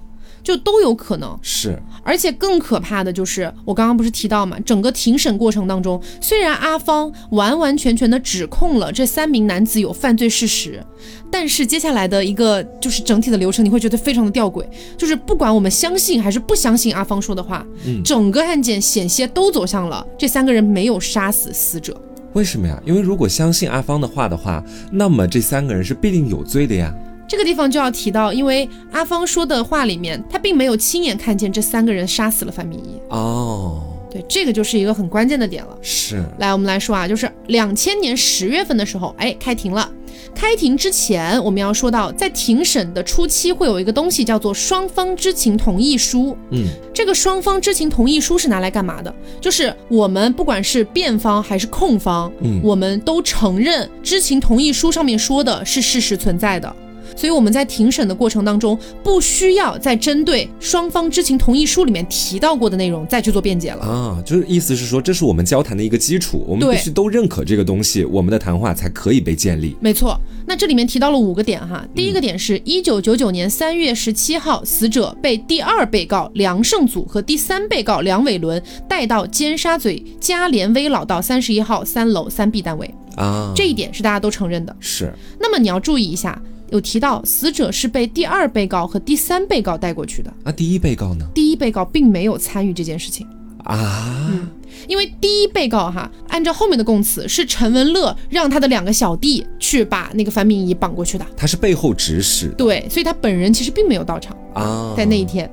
[0.44, 10.84] 就都有可能是，而且更可怕的就是我刚刚不是提到嘛，整个庭审过程当中，虽然阿芳完完全全的指控了这三名男子有犯罪事实，
[11.30, 14.64] 但是接下来的一个就是整体的流程，你会觉得非常的吊诡，
[14.98, 21.98] 就是不管我们相信还是不相信阿芳说的话，嗯，整个案件险些都走向了这三个人没有杀死死者。
[22.34, 22.78] 为什么呀？
[22.84, 26.92] 因为如果相信阿芳的话的话，那么这三个人是必定有罪的呀。
[27.26, 33.00] 这个地方就要提到，因为阿芳说的话里面，他并没有亲眼看见这三个人杀死了范明义。
[33.08, 35.76] 哦，对，这个就是一个很关键的点了。
[35.82, 39.90] 是，来我们来说啊，就是两千年十月份的时候，哎，开庭了。
[40.34, 46.36] 开庭之前，我们要说到，在庭审的初期会有一个东西叫做双方知情同意书。
[46.50, 49.14] 嗯，这个双方知情同意书是拿来干嘛的？
[49.40, 56.74] 就是我们不管是辩方还是控方，嗯，我们都承认知情同意书上面说的是事实存在的。
[57.16, 69.76] 所以我们在庭审的过程当中，不需要再针对双方知情同意书里面提到过的内容再去做辩解了啊，就是意思是说，这是我们交谈的一个基础，我们必须都认可这个东西，我们的谈话才可以被建立。
[69.80, 84.74] 没错，那这里面提到了五个点哈，第一个点是一九九九年三月十七号，死者被第二被告梁胜祖和第三被告梁伟伦带到尖沙咀嘉联威老道三十一号三楼三 B 单位啊，这一点是大家都承认的。
[84.80, 86.40] 是，那么你要注意一下。
[86.74, 91.24] 有提到死者是被第二被告和第三被告带过去的，那第一被告呢？
[91.32, 93.24] 第一被告并没有参与这件事情。
[93.62, 94.48] 啊，嗯，
[94.88, 105.48] 因为第一被告哈，按照后面的供词是陈文乐让他的两个小弟去把那个樊明仪绑过去的，他是背后指使，对，所以他本人其实并没有到场啊，在那一天。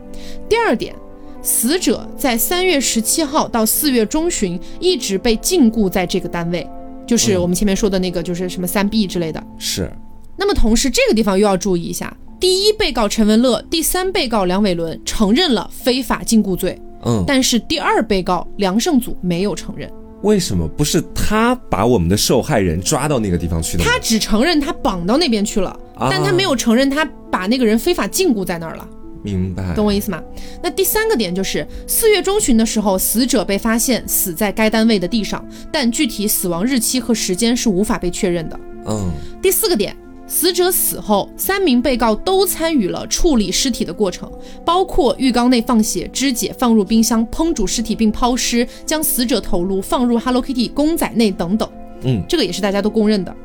[0.50, 0.96] 第二点，
[1.44, 6.68] 死者在三月十七号到四月中旬一直被禁锢在这个单位，
[7.06, 9.90] 就是我们前面说的那个，就是什么三 B 之类的，是。
[10.38, 19.92] 那么同时，这个地方又要注意一下：第一被告陈文乐，第三被告梁伟伦承认了非法禁锢罪，嗯，但是第二被告梁胜祖没有承认。
[20.24, 23.84] 为什么不是他把我们的受害人抓到那个地方去的？
[23.84, 25.78] 他只承认他绑到那边去了，
[26.10, 28.88] 但他没有承认他把那个人非法禁锢在那儿了。
[29.24, 30.22] 明白，懂我意思吗？
[30.64, 38.60] 那第三个点就是四月中旬的时候，死者被发现死在该单位的地上，但具体死亡日期和时间是无法被确认的。
[38.88, 39.96] 嗯，第四个点。
[40.32, 44.32] 死者死后，三名被告都参与了处理尸体的过程，
[44.64, 51.70] 包括浴缸内放血、肢解、放入冰箱、烹煮尸体并抛尸、将死者头颅放入 Hello Kitty 公仔内等等。
[52.04, 53.36] 嗯，这个也是大家都公认的。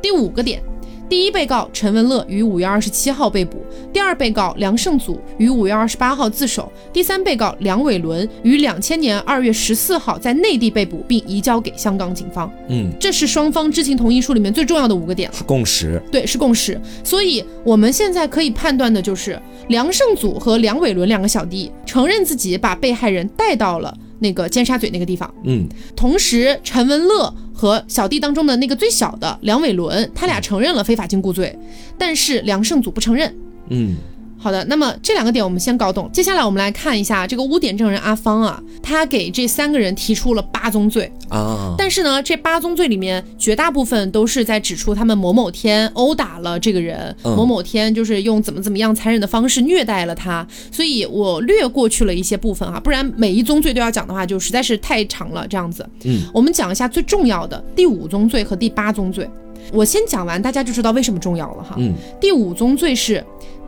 [0.00, 0.62] 第五个点。
[1.10, 3.58] 第一被告陈文乐于五月二十七号被捕，
[3.92, 12.48] 第二被告梁胜祖于五月二十八号自首，第三被告梁伟伦于两千年二月十四号在内地被捕并移交给香港警方。
[12.68, 16.00] 嗯，这是双方知情同意书里面最重要的五个点，是共识。
[16.12, 16.80] 对，是共识。
[17.02, 23.92] 所以我们现在可以判断的就是梁胜祖和梁伟伦两个小弟承认自己把被害人带到了。
[24.20, 31.58] 那个尖沙咀那个地方，嗯，同时陈文乐和小弟当中的那个最小的梁伟伦，他俩承认了非法禁锢罪，
[31.98, 33.34] 但是梁胜祖不承认，
[33.68, 33.96] 嗯。
[34.42, 36.10] 好的，那么这两个点我们先搞懂。
[36.10, 41.74] 接下来我们来看一下这个污点证人阿芳啊，他给这三个人提出了八宗罪啊。
[41.76, 50.46] 但是呢，这八宗罪里面绝大部分都是在指出他们某某天殴打了这个人，某某天就是用怎么怎么样残忍的方式虐待了他。
[50.72, 55.46] 所以我略过去了一些部分哈，不然每一宗罪都要讲的话就实在是太长了。
[55.46, 59.28] 这样子，嗯，我们讲一下最重要的第五宗罪和第八宗罪。
[59.70, 61.74] 我先讲完，大家就知道为什么重要了哈。
[61.78, 63.22] 嗯，第五宗罪是。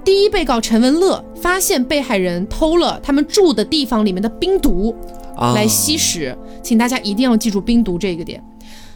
[0.05, 4.95] 第一被告陈文乐发现被害人偷了他们住的地方里面的冰毒
[5.55, 8.43] 来吸食，请大家一定要记住冰毒这个点。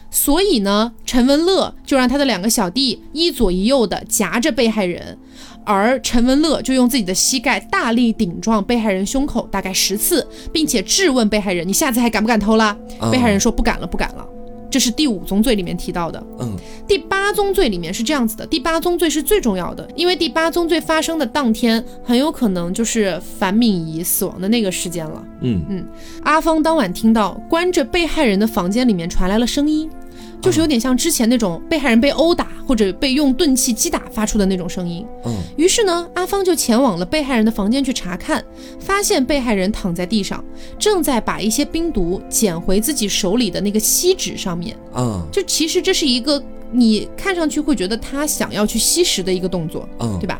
[0.09, 5.17] 所以呢，陈文乐就让他的两个小弟一左一右的夹着被害人，
[5.65, 12.75] 而陈文乐就用自己的膝盖大力顶撞被害人胸口大概十次，并且质问被害人：“你下次还敢不敢偷啦？”
[13.11, 14.25] 被害人说：“不敢了，不敢了。”
[14.77, 16.23] 这是第五宗罪里面提到的。
[16.37, 16.55] 嗯，
[16.87, 25.25] 第八宗罪里面是这样子的：第八宗罪是最重要的，因为第八宗罪发生的当天，很有可能就是樊敏仪死亡的那个时间了。
[25.41, 25.87] 嗯嗯，
[26.21, 29.89] 阿芳当晚听到关着被害人的房间里面传来了声音。
[30.41, 35.05] 就是有点像之前那种被害人被殴打或者被用钝器击打发出的那种声音。
[35.25, 38.43] 嗯，于是呢，阿芳就前往了被害人的房间去查看，
[38.79, 40.43] 发现被害人躺在地上，
[40.77, 44.77] 正在把一些冰毒捡回自己手里的那个锡纸上面。
[44.95, 49.87] 嗯，就其实这是一个你看上去会觉得他想要去吸食的一个动作。
[49.99, 50.39] 嗯，对吧？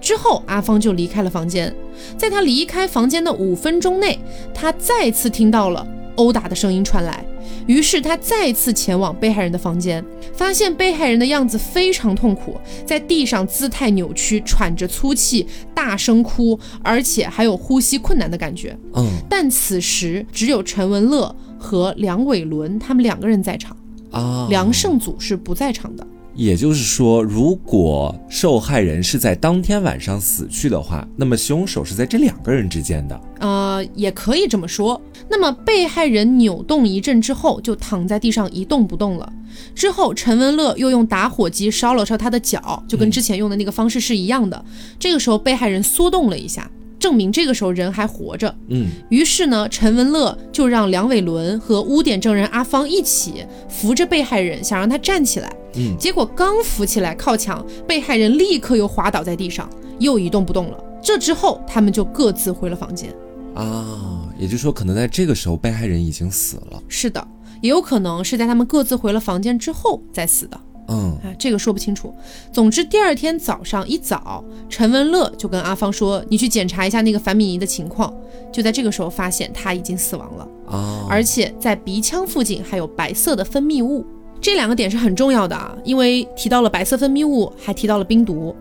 [0.00, 1.74] 之后阿芳就离开了房间，
[2.18, 4.18] 在他离开房间的五分钟内，
[4.52, 7.24] 他再次听到了殴打的声音传来。
[7.66, 18.76] 于是他再次前往被害人的房间，发现被害人的样子非常痛苦，在地上姿态扭曲，喘着粗气，大声哭，而且还有呼吸困难的感觉。
[18.94, 23.76] 嗯，但此时只有陈文乐和梁伟伦他们两个人在场，
[24.10, 26.06] 啊，梁胜祖是不在场的。
[26.34, 33.20] 也就是说，如果受害人是在当天晚上死去的话，那么凶手是在这两个人之间的。
[33.38, 35.00] 呃，也可以这么说。
[35.28, 39.32] 那么被害人扭动一阵之后，就躺在地上一动不动了。
[39.74, 44.64] 之后，陈文乐又用打火机烧了烧他的脚，就跟之前用的那个方式是一样的。
[44.98, 46.68] 这个时候，被害人缩动了一下。
[46.98, 48.52] 证明这个时候人还活着。
[48.68, 55.54] 嗯，于是呢，陈文乐就让梁伟伦和污点证人阿芳一起扶着被害人，想让他站起来。
[55.76, 60.78] 嗯，结果刚扶起来靠墙，被害人立刻又滑倒在地上，又一动不动了。
[61.02, 63.14] 这之后，他们就各自回了房间。
[63.54, 66.82] 啊，也就是说，可能在这个时候，被害人已经死了。
[66.88, 67.26] 是的，
[67.60, 70.60] 也有可能是在他们各自回了房间之后再死的。
[70.86, 72.14] 嗯啊，这个说不清楚。
[72.52, 78.12] 总之，第二天早上一早，陈文乐就跟阿芳说：“你去检查一下那个樊敏仪的情况。”
[78.52, 81.06] 就在这个时候，发现她已经死亡了啊！
[81.08, 84.04] 而且在鼻腔附近还有白色的分泌物，
[84.44, 88.54] 这两个点是很重要的啊，因为提到了白色分泌物，还提到了冰毒。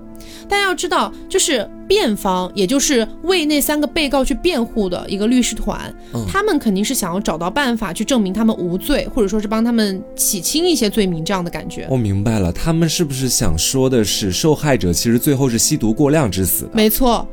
[0.47, 5.93] 大家要知道，就是辩方，也就是为那三个被告去辩护的一个律师团，
[6.25, 11.85] 他们肯定是想要找到办法去证明他们无罪，或者说是帮他们洗清一些罪名这样的感觉。
[11.89, 16.69] 我明白了，他们是不是想说的是，受害者其实最后是吸毒过量致死的？
[16.71, 17.27] 没错，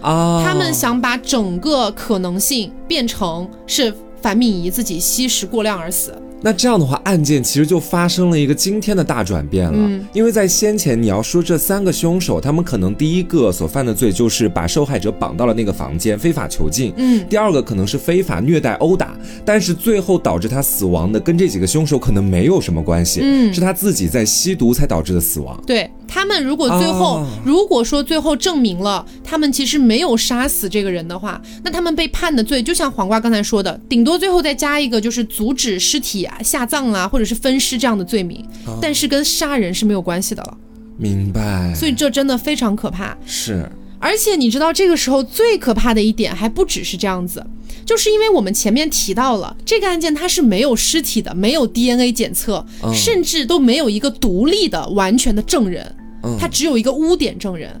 [0.00, 6.14] 啊，他们想把整个可能性变成是樊敏仪自己吸食过量而死。
[6.42, 10.00] 那这样的话，案件其实就发生了一个惊天的大转变了。
[10.12, 25.62] 因为在先前你要说这三个凶手，他们可能第一个所犯的罪就是把受害者绑到了那个房间非法囚禁，嗯，第二个可能是非法虐待殴打，但是最后导致他死亡的跟这几个凶手可能没有什么关系，嗯，是他自己在吸毒才导致的死亡。
[25.66, 25.90] 对。
[26.12, 38.44] 他们如果最后如果说最后证明了他们其实没有杀死这个人的话，那他们被判的罪就像黄瓜刚才说的，顶多最后再加一个就是阻止尸体啊下葬啊，或者是分尸这样的罪名，
[38.82, 40.56] 但是跟杀人是没有关系的了。
[40.98, 41.72] 明白。
[41.74, 43.16] 所以这真的非常可怕。
[43.24, 43.70] 是。
[44.00, 47.44] 而且你知道这个时候最可怕的一点还不只是这样子。
[47.84, 55.94] 就是因为我们前面提到了这个案件，它是没有尸体的，没有 DNA 检测，甚至都没有一个独立的、完全的证人，
[56.38, 57.80] 他只有一个污点证人。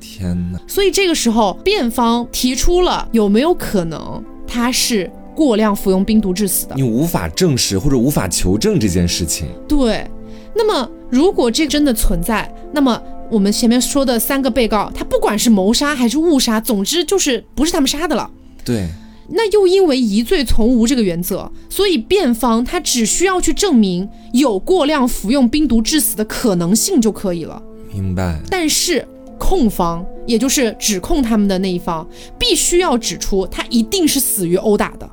[0.00, 0.58] 天哪！
[0.66, 6.74] 所以这个时候，辩方提出了有没有可能他是过量服用冰毒致死的？
[6.76, 9.48] 你无法证实或者无法求证这件事情。
[9.68, 10.08] 对。
[10.54, 12.98] 那么如果这真的存在，那么
[13.30, 18.30] 我们前面说的三个被告，他不管是谋杀还是误杀，总之就是不是他们杀的了。
[18.64, 18.88] 对。
[19.28, 27.60] 那又因为疑罪从无这个原则，所以辩方他只需要去证明有过量服用冰毒致死的可能性就可以了。
[27.96, 28.38] 明白。
[28.50, 29.06] 但是
[29.38, 32.06] 控方，也就是指控他们的那一方，
[32.38, 35.10] 必须要指出他一定是死于殴打的。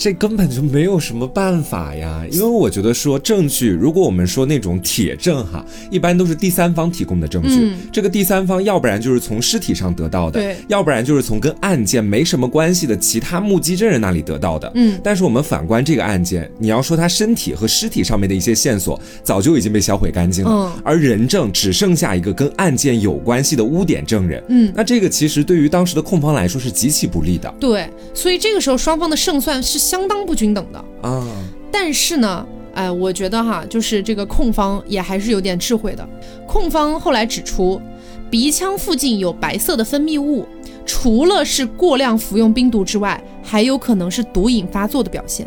[0.00, 7.74] 这根本就没有什么办法呀，因为我觉得说证据，如果我们说那种铁证哈，一般都是第三方提供的证据。
[7.92, 14.72] 这个第三方要不然就是从尸体上得到的，要不然就是从跟案件没什么关系的其他目击证人那里得到的。
[14.74, 24.42] 嗯，但是我们反观这个案件，你要说他身体和尸体上面的一些线索早就已经被销毁干净了，而人证只剩下一个跟案件有关系的污点证人。
[24.48, 27.54] 嗯，那这个其实对于当时的控方来说是极其不利的。
[27.60, 29.89] 对，所以这个时候双方的胜算是。
[29.90, 31.26] 相当不均等的啊，
[31.72, 36.08] 但是呢，哎，我觉得哈，就是这个控方也还是有点智慧的。
[36.46, 37.82] 控方后来指出，
[38.30, 40.46] 鼻腔附近有白色的分泌物，
[40.86, 45.44] 除了是过量服用冰毒之外，还有可能是毒瘾发作的表现。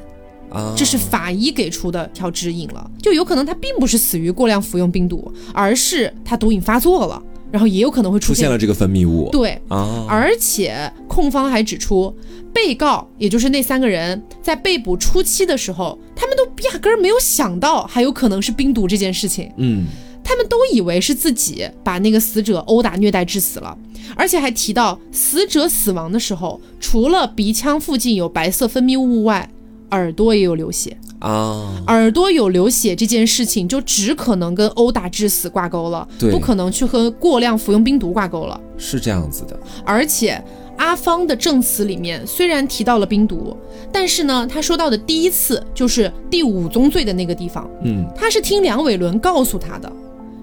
[0.51, 7.23] 啊，这是法医给出的条指引了，就有可能他并不是死于过量服用冰毒，而是他毒瘾发作了，
[7.54, 9.29] 然后也有可能会出现了这个分泌物。
[9.31, 12.12] 对啊，而且控方还指出，
[12.51, 19.51] 被告也就是那三个人在被捕初期的时候，他们都压根儿没有想到还有可能是冰毒这件事情。
[19.58, 19.85] 嗯，
[20.23, 23.77] 他们都以为是自己把那个死者殴打虐待致死了，
[24.15, 29.47] 而且还提到死者死亡的时候，除了鼻腔附近有白色分泌物外。
[29.94, 38.60] 耳朵也有流血啊，耳朵有流血这件事情就只可能跟殴打致死挂钩了，不可能去和过量服用冰毒挂钩了。
[38.77, 40.44] 是这样子的，而且
[40.77, 43.56] 阿芳的证词里面虽然提到了冰毒，
[43.91, 49.89] 但是呢，他说到的第一次就是第五宗罪的那个地方，嗯，他是听梁伟伦告诉他的，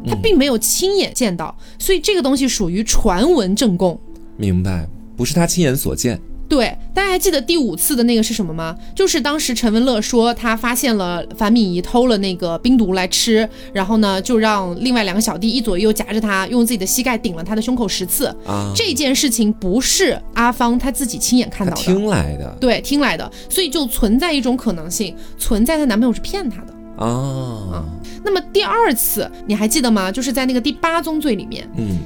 [0.07, 4.01] 他并没有亲眼见到，所以这个东西属于传闻证供。
[4.37, 6.19] 明白，不是他亲眼所见。
[6.51, 8.77] 对，大家还记得第五次的那个是什么吗？
[8.93, 18.27] 就是当时陈文乐说他发现了樊敏仪偷了那个冰毒来吃，然后呢就让另外两个小弟一左一右夹着他，用自己的膝盖顶了他的胸口十次。
[18.45, 22.53] 啊，这件事情不是阿芳他自己亲眼看到的，听来的。
[22.61, 27.05] 对，听来的，所以就存在一种可能性，存在她男朋友是骗她的。
[27.05, 27.85] 啊，
[28.25, 30.11] 那么第二次你还记得吗？
[30.11, 31.97] 就是在那个第八宗罪里面，嗯。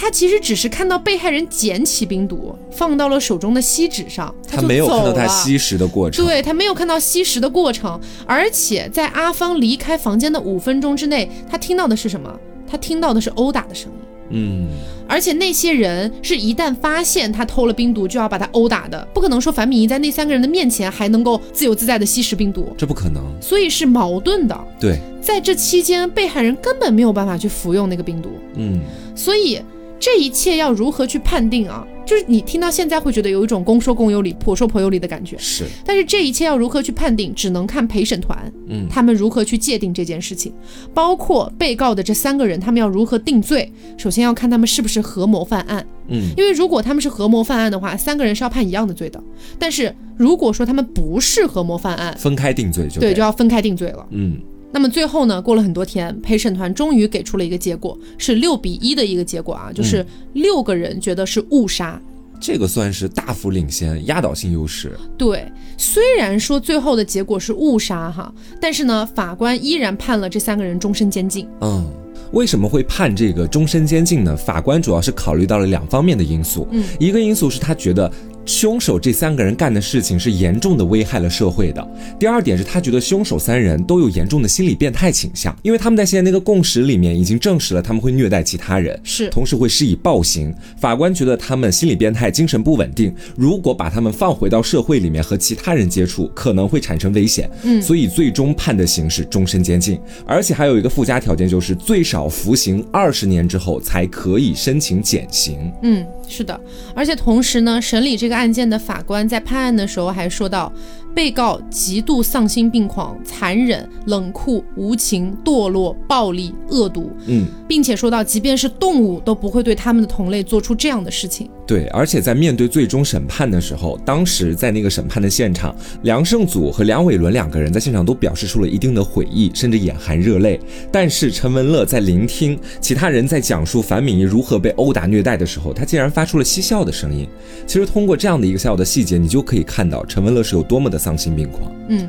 [0.00, 6.24] 他其实只是看到被害人捡起冰毒放到了手中的锡纸上，他没有看到他吸食的过程。
[6.24, 12.32] 对他没有看到吸食的过程，而且在阿芳离开房间的五分钟之内，他听到的是什么？
[12.64, 13.98] 他听到的是殴打的声音。
[14.30, 14.68] 嗯，
[15.08, 23.20] 而且那些人是一旦发现他偷了冰毒，就要把他殴打的，不可能说樊敏仪在那三个人的面前还能够自由自在的吸食冰毒，这不可能。
[23.40, 24.56] 所以是矛盾的。
[24.78, 28.28] 对，在这期间，被害人根本没有办法去服用那个冰毒。
[28.54, 28.78] 嗯，
[29.16, 29.60] 所以。
[29.98, 31.86] 这一切要如何去判定啊？
[32.06, 35.36] 就是你听到现在会觉得有一种公说公有理，婆说婆有理的感觉。
[35.38, 40.52] 是，但是这一切要如何去判定，只能看陪审团，嗯，他们如何去界定这件事情，
[40.94, 43.70] 包括被告的这三个人，他们要如何定罪。
[43.98, 49.22] 首先要看他们是不是合谋犯案，嗯，因为如果他们是合谋犯案的话，三个人是要判一样的罪的。
[49.58, 54.38] 但是如果说他们不是合谋犯案，分开定罪就对，就要分开定罪了，嗯。
[54.70, 55.40] 那么最后呢？
[55.40, 60.04] 过了很多天，陪审团终于给出了一个结果，是六比一的一个结果啊，就是
[60.34, 62.00] 六个人觉得是误杀，
[62.38, 64.92] 这个算是大幅领先，压倒性优势。
[65.16, 71.48] 对，虽然说最后的结果是误杀哈，但是呢，法官依然判了这三个人终身监禁。
[71.62, 71.90] 嗯，
[72.32, 74.36] 为什么会判这个终身监禁呢？
[74.36, 78.12] 法官主要是考虑到了两方面的因素，嗯，一个因素是他觉得。
[78.48, 81.86] 凶手这三个人干的事情是严重的危害了社会的。
[82.18, 90.52] 第二点是他觉得凶手三人都有严重的心理变态倾向，因为他们在现在那个共识里面已经证实了他们会虐待其他人，是同时会施以暴行。
[90.80, 97.50] 法官觉得他们心理变态、精神不稳定，如果把他们放回到社会里面和其他人接触，可能会产生危险。
[97.64, 105.70] 嗯，所以最终判的刑是终身监禁，而且还有一个附加条件，就是最少服刑二十年之后才可以申请减刑。
[105.82, 106.02] 嗯。
[106.30, 106.58] 是的，
[106.94, 110.72] 而且同时呢，审理这个案件的法官在判案的时候还说到。
[111.14, 121.50] 被告极度丧心病狂、残忍、冷酷、无情、堕落、暴力、恶毒，嗯，并且说到，即便是动物都不会对他们的同类做出这样的事情。
[121.66, 130.58] 对，而且在面对最终审判的时候，当时在那个审判的现场，梁胜祖和梁伟伦两个人在现场都表示出了一定的悔意，甚至眼含热泪。
[130.90, 137.28] 但是陈文乐在聆听其他人在讲述樊敏仪如何被殴打虐待的时候，他竟然发出了嬉笑的声音。
[137.66, 140.97] 其实通过这样的一个小小的细节，你就可以看到陈文乐是有多么的。
[140.98, 141.72] 丧心病狂。
[141.88, 142.08] 嗯，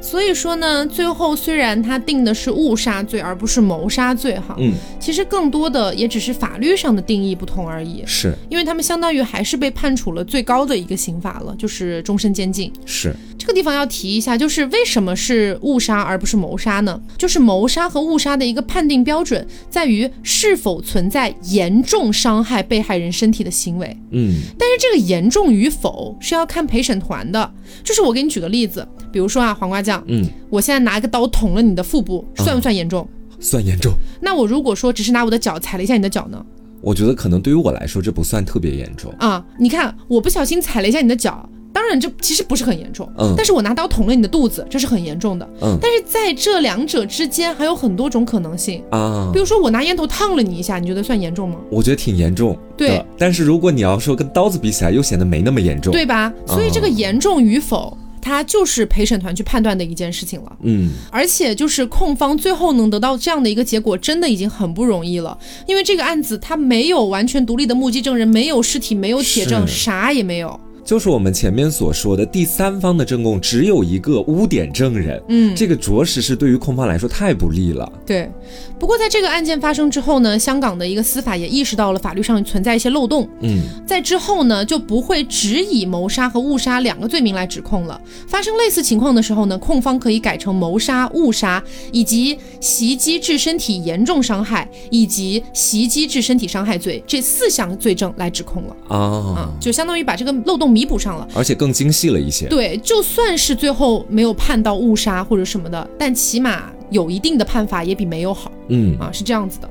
[0.00, 8.02] 所以说呢，最后虽然他定的是误杀罪，而不是谋杀罪，哈，嗯，其实更多的也只是法律上的定义不同而已。
[8.06, 12.72] 是，因为他们相当于还是被判处了最高的一个刑罚了，就是终身监禁。
[12.84, 13.14] 是。
[13.40, 17.00] 这个地方要提一下，就是为什么是误杀而不是谋杀呢？
[17.16, 23.96] 就是谋杀和误杀的一个判定标准在于是否存在严重伤害被害人身体的行为。
[24.10, 27.50] 嗯，但是这个严重与否是要看陪审团的。
[27.82, 33.08] 就是我给你举个例子，比如说啊，黄瓜酱，嗯，我现在拿一个刀捅了你的腹部，算不算严重？
[33.40, 33.94] 算严重。
[34.20, 36.44] 那我如果说只是拿我的脚踩了一下你的脚呢？
[36.82, 39.42] 我觉得可能对于我来说这不算特别严重啊。
[39.58, 41.48] 你看，我不小心踩了一下你的脚。
[41.72, 51.56] 当然，这其实不是很严重，嗯，但是我拿刀捅了你的肚子，这是很严重的，嗯，但是在这两者之间还有很多种可能性啊，比如说我拿烟头烫了你一下，你觉得算严重吗？
[51.70, 56.32] 我觉得挺严重，对，但是如果你要说跟刀子比起来，又显得没那么严重，对吧？
[56.46, 57.96] 所以这个严重与否。
[58.22, 60.52] 它就是陪审团去判断的一件事情了。
[60.60, 65.36] 嗯，而且就是控方最后能得到这样的一个结果，真的已经很不容易了。
[65.66, 70.60] 因为这个案子它没有完全独立的目击证人，没有尸体，没有铁证，啥也没有。
[70.84, 77.90] 就是我们前面所说的第三方的证供只有一个污点证人，嗯，这个着实是对于控方来说太不利了。
[78.04, 78.30] 对，
[78.78, 88.00] 不过在这个案件发生之后呢，香港的一个司法也意识到了法律上存在一些漏洞，嗯，在之后呢就不会只以谋杀和误杀两个罪名来指控了。
[88.26, 91.62] 发生类似情况的时候呢，控方可以改成谋杀、误杀
[91.92, 98.76] 以及袭击致身体严重伤害以及袭击致身体伤害罪这四项罪证来指控了。
[98.88, 100.80] 啊，就相当于把这个漏洞弥。
[100.80, 102.46] 弥补上了，而且更精细了一些。
[102.46, 108.50] 对，就算是最后没有判到误杀或者什么的，但起码有一定的判罚也比没有好。
[108.68, 109.68] 嗯啊，是这样子的。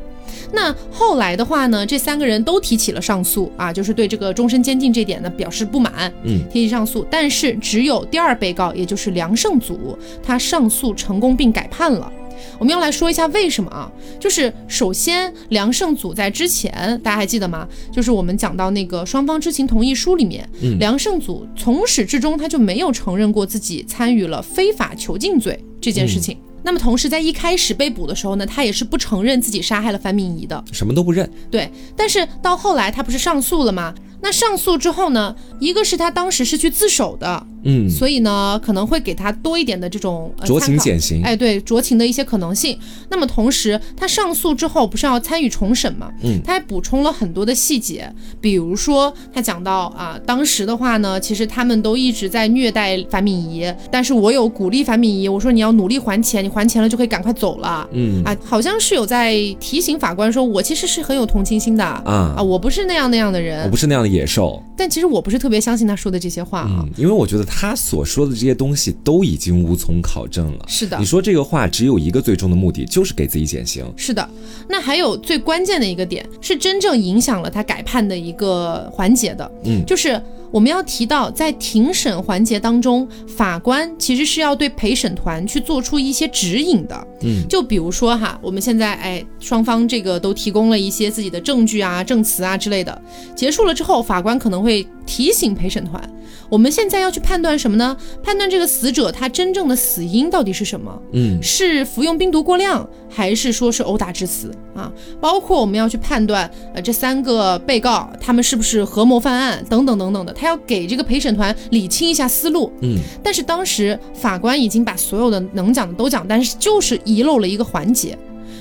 [0.52, 6.14] 那后来的话呢，这三个人都提起了上诉啊，就是对这个终身监禁这点呢表示不满。
[6.22, 12.14] 嗯，提起上诉，但是只有第二被告，也就是梁胜祖，他上诉成功并改判了。
[12.58, 13.92] 我们要来说一下为什么啊？
[14.20, 17.68] 就是首先，梁胜祖在之前，大家还记得吗？
[17.92, 20.48] 就是我们讲到那个双方知情同意书里面，
[20.80, 26.38] 梁胜祖从始至终他就没有承认过自己参与了非法囚禁罪这件事情。
[26.64, 31.30] 那么同时，在一开始被捕的时候呢，他也是不承认自己杀害了樊敏仪的，什么都不认。
[31.50, 33.94] 对，但是到后来他不是上诉了吗？
[34.22, 35.34] 那上诉之后呢？
[35.62, 42.78] 一个是他当时是去自首的，嗯，所以呢可能会给他多一点的这种酌情减刑，哎，对，酌情的一些可能性。
[43.10, 46.10] 那么同时，他上诉之后不是要参与重审吗？
[46.22, 58.22] 嗯，他还补充了很多的细节，比如说他讲到啊，当时的话呢，其实他们都一直在虐待樊敏仪，但是我有鼓励樊敏仪，我说你要努力还钱，你还钱了就可以赶快走了，嗯。
[58.26, 61.86] 啊，好像是有在提醒法官说，我其实是很有同情心的。
[61.86, 62.34] 啊。
[62.36, 64.10] 啊，我不是那样那样的人，我不是那样的。
[64.10, 66.62] 野兽，但其实我不是特别相信他说的这些话。
[66.62, 70.66] 啊，因为我觉得他所说的这些东西都已经无从考证了。
[70.68, 73.86] 是的，你说这个话只有一个最终的目的，就是给自己减刑。
[73.96, 74.28] 是的，
[74.68, 80.20] 那还有最关键的一个点，是真正影响了他改判的一个环节的，嗯，就是。
[80.52, 87.08] 我们要提到，在庭审环节当中，法官其实是要对陪审团去做出一些指引的。
[87.24, 93.02] 嗯，就比如说哈，我们现在哎，双方这个都提供了一些自己的证据啊、证词啊之类的。
[93.36, 96.02] 结束了之后，法官可能会提醒陪审团。
[96.50, 97.96] 我们现在要去判断什么呢？
[98.24, 101.00] 判断这个死者他真正的死因到底是什么？
[101.14, 104.92] 嗯，是服用冰毒过量，还是说是殴打致死啊？
[105.22, 112.72] 包括我们要去判断，呃，这三个被告他们是不是合谋犯案等等等等的，他要给这个陪审团理清一下思路。
[112.82, 118.18] 嗯，但是当时法官已经把所有的能讲的都讲，但是就是遗漏了一个环节，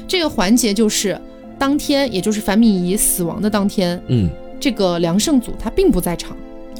[0.06, 1.18] 这个环节就是
[1.58, 4.28] 当天，也就是樊敏仪死亡的当天，嗯，
[4.60, 6.36] 这个梁胜祖他并不在场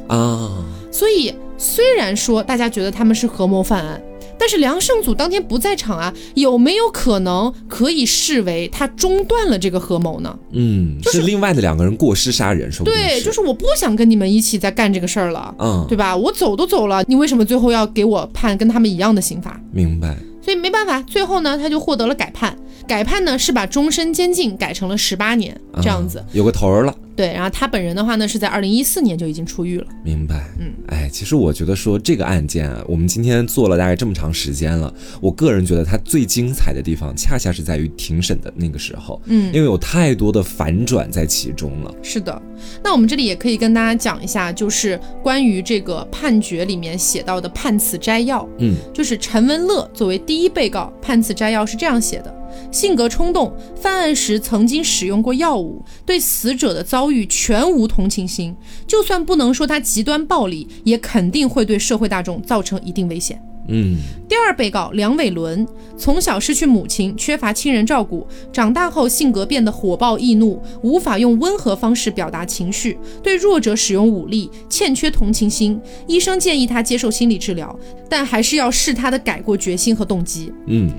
[0.09, 0.65] 啊。
[0.91, 4.03] 所以，虽然说大家觉得他们是合谋犯案，
[4.39, 10.37] 但是梁胜祖当天不在场啊，有没有可能可以视为他中断了这个合谋呢？
[10.53, 16.17] 嗯，是另外的两个人过失杀人，说对，就是我不想跟你们一起再干这个事儿了，嗯，对吧？
[16.17, 19.61] 我走都走了，你为什么最后要给我判跟他们一样的刑罚？
[19.71, 20.17] 明白。
[20.41, 22.57] 所以没办法，最后呢，他就获得了改判。
[22.89, 26.95] 改判呢是把终身监禁改成了十八年，这样子有个头儿了。
[27.15, 29.87] 对，然后他本人的话呢，是在二零一四年就已经出狱了。
[30.05, 41.93] 明白，嗯，哎，其实我觉得说这个案件啊，我们今天做了大概这么长时间了，我个人觉得它最精彩的地方，恰恰是在于庭审的那个时候，嗯，因为有太多的反转在其中了。
[42.05, 42.41] 是的，
[42.85, 52.33] 那我们这里也可以跟大家讲一下，就是关于这个判决里面写到的判词摘要，嗯，就是陈文乐作为第一被告，判词摘要是这样写的。
[52.71, 58.55] 性格冲动，犯案时曾经使用过药物，对死者的遭遇全无同情心。
[58.87, 63.41] 就算不能说他极端暴力，也肯定会对社会大众造成一定危险。
[63.71, 75.79] 嗯，第二被告梁伟伦从小失去母亲，缺乏亲人照顾，长大后性格变得火爆易怒，无法用温和方式表达情绪，对弱者使用武力，欠缺同情心。
[76.07, 77.79] 医生建议他接受心理治疗，
[78.09, 80.51] 但还是要试他的改过决心和动机。
[80.67, 80.91] 嗯。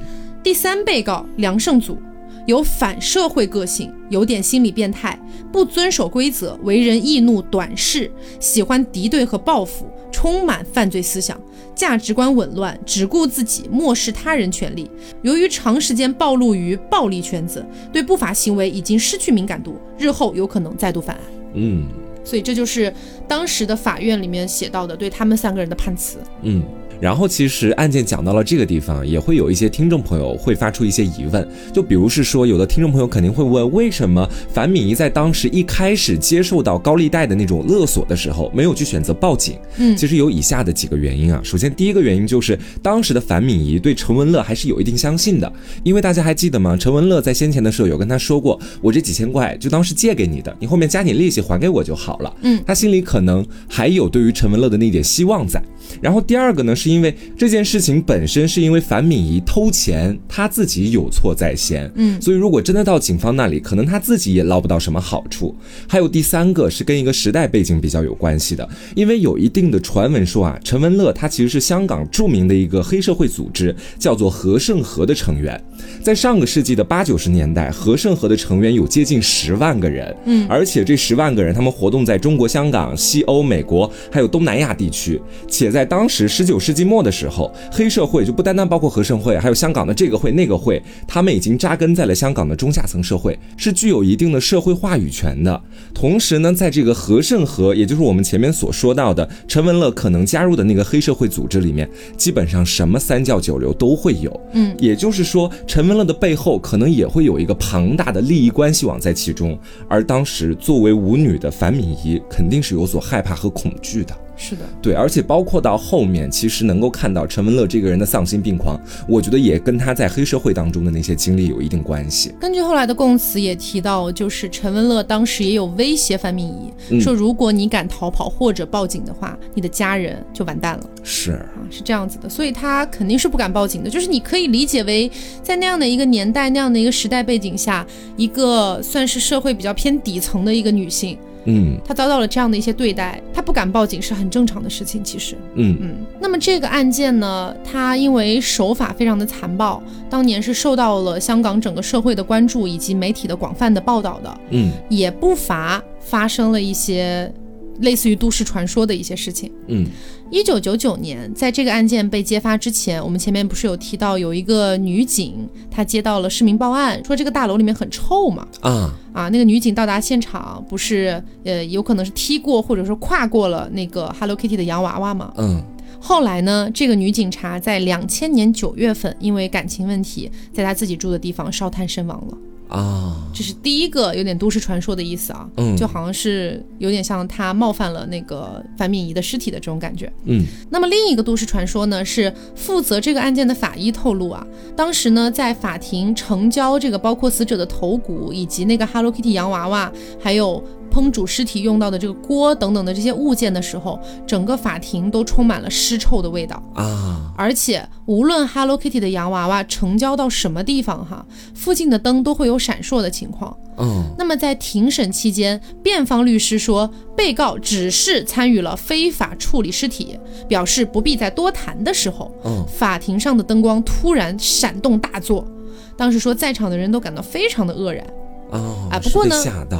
[0.41, 1.97] 第三被告梁胜祖
[2.45, 5.19] 有反社会个性，有点心理变态，
[5.51, 8.09] 不遵守规则，为人易怒、短视，
[8.39, 11.39] 喜欢敌对和报复，充满犯罪思想，
[11.75, 14.89] 价值观紊乱，只顾自己，漠视他人权利。
[15.21, 21.23] 由于长时间暴露于暴力圈子，对不法行为已经失去敏感度，日后有可能再度犯案。
[21.53, 21.83] 嗯，
[22.23, 22.91] 所以这就是
[23.27, 26.17] 当时的法院里面写到的对他们三个人的判词。
[26.41, 26.63] 嗯。
[26.99, 39.57] 然后其实案件讲到了这个地方，也会有一些听众朋友会发出一些疑问，就比如是说，有的听众朋友肯定会问，为什么樊敏仪在当时一开始接受到高利贷的那种勒索的时候，没有去选择报警？
[39.77, 41.39] 嗯，其实有以下的几个原因啊。
[41.43, 45.51] 首先，第一个原因就是当时的樊敏仪对陈文乐还是有一定相信的，
[45.83, 46.75] 因为大家还记得吗？
[46.77, 52.33] 陈文乐在先前的时候有跟他说过，我这几千块就当是借给你的，你后面加点利息还给我就好了。
[52.41, 55.61] 嗯，他心里可能还有对于陈文乐的那点希望在。
[56.01, 65.55] 然后第二个呢，是因为这件事情本身是因为樊敏仪偷钱，她自己有错在先，嗯，所以如果真的到警方那里，可能她自己也捞不到什么好处。
[65.87, 75.61] 还有第三个是跟一个时代背景比较有关系的，因为有一定的传闻说啊，陈文乐他其实是香港著名的一个黑社会组织，叫做和盛和的成员，
[76.03, 95.61] 在上个世纪的八九十年代，和盛和的成员有接近十万个人，嗯，而且这十万个人他们活动在中国香港、西欧、美国还有东南亚地区，且在在当时十九世纪末的时候，黑社会就不单单包括和盛会，还有香港的这个会那个会，他们已经扎根在了香港的中下层社会，是具有一定的社会话语权的。
[95.93, 104.37] 同时呢，在这个和盛和，也就是我们前面所说到的陈文乐可能加入的那个黑社会组织里面，基本上什么三教九流都会有。
[104.51, 109.55] 嗯，也就是说，陈文乐的背后可能也会有一个庞大的利益关系网在其中。
[109.87, 114.17] 而当时作为舞女的樊敏仪，肯定是有所害怕和恐惧的。
[114.41, 122.33] 是的，对，而且包括到后面，其实能够看到陈文乐这个人的丧心病狂，我觉得也跟他在黑社会当中的那些经历有一定关系。
[122.39, 130.89] 根据后来的供词也提到，就是陈文乐当时也有威胁范敏仪，说如果你敢逃跑或者报警的话，你的家人就完蛋了。
[131.03, 133.89] 是啊，是这样子的，所以他肯定是不敢报警的。
[133.89, 135.11] 就是你可以理解为，
[135.43, 137.85] 在那样的一个年代、那样的一个时代背景下，
[138.15, 141.17] 一个算是社会比较偏底层的一个女性。
[141.49, 145.03] 嗯，他遭到了这样的一些对待，他不敢报警是很正常的事情。
[145.03, 145.95] 其实，嗯嗯。
[146.21, 154.39] 那么这个案件呢，他因为手法非常的残暴，当年是受到了香港整个社会的关注以及媒体的广泛的报道的。
[154.51, 157.31] 嗯，也不乏发生了一些
[157.79, 159.51] 类似于都市传说的一些事情。
[159.67, 159.87] 嗯。
[160.31, 168.47] 一九九九年，在这个案件被揭发之前，我们前面不是有提到有一个女警，她接到了市民报案，说这个大楼里面很臭嘛。
[168.61, 175.33] 啊啊，那个女警到达现场，不是呃有可能是踢过或者说跨过了那个 Hello Kitty 的洋娃娃嘛？
[175.37, 175.61] 嗯。
[175.99, 182.37] 后来呢，这个女警察在两千年九月份，因为感情问题，在她自己住的地方烧炭身亡了。
[182.69, 190.45] 啊，这是第一个有点都市传说的意思啊，嗯，就好像是有点像他冒犯了那个樊敏仪的尸体的这种感觉，嗯。
[190.69, 194.45] 那么另一个都市传说呢，是负责这个案件的法医透露啊，
[194.75, 200.63] 当时呢在法庭成交这个包括死者的头骨以及那个 Hello Kitty 洋娃娃，还有。
[200.99, 203.97] 烹煮尸体用到的这个锅等等的这些物件的时候，
[204.27, 207.31] 整个法庭都充满了尸臭的味道啊！
[207.37, 211.25] 而且无论 Hello Kitty 的洋娃娃成交到什么地方，哈，
[211.55, 213.55] 附近的灯都会有闪烁的情况。
[213.77, 220.19] 嗯，那么在庭审期间，辩方律师说，被告只是参与了非法处理尸体，
[220.49, 225.47] 表示不必再多谈的时候，嗯，法庭上的灯光突然闪动大作，
[225.95, 228.05] 当时说在场的人都感到非常的愕然。
[228.51, 229.35] 哦啊，不过呢，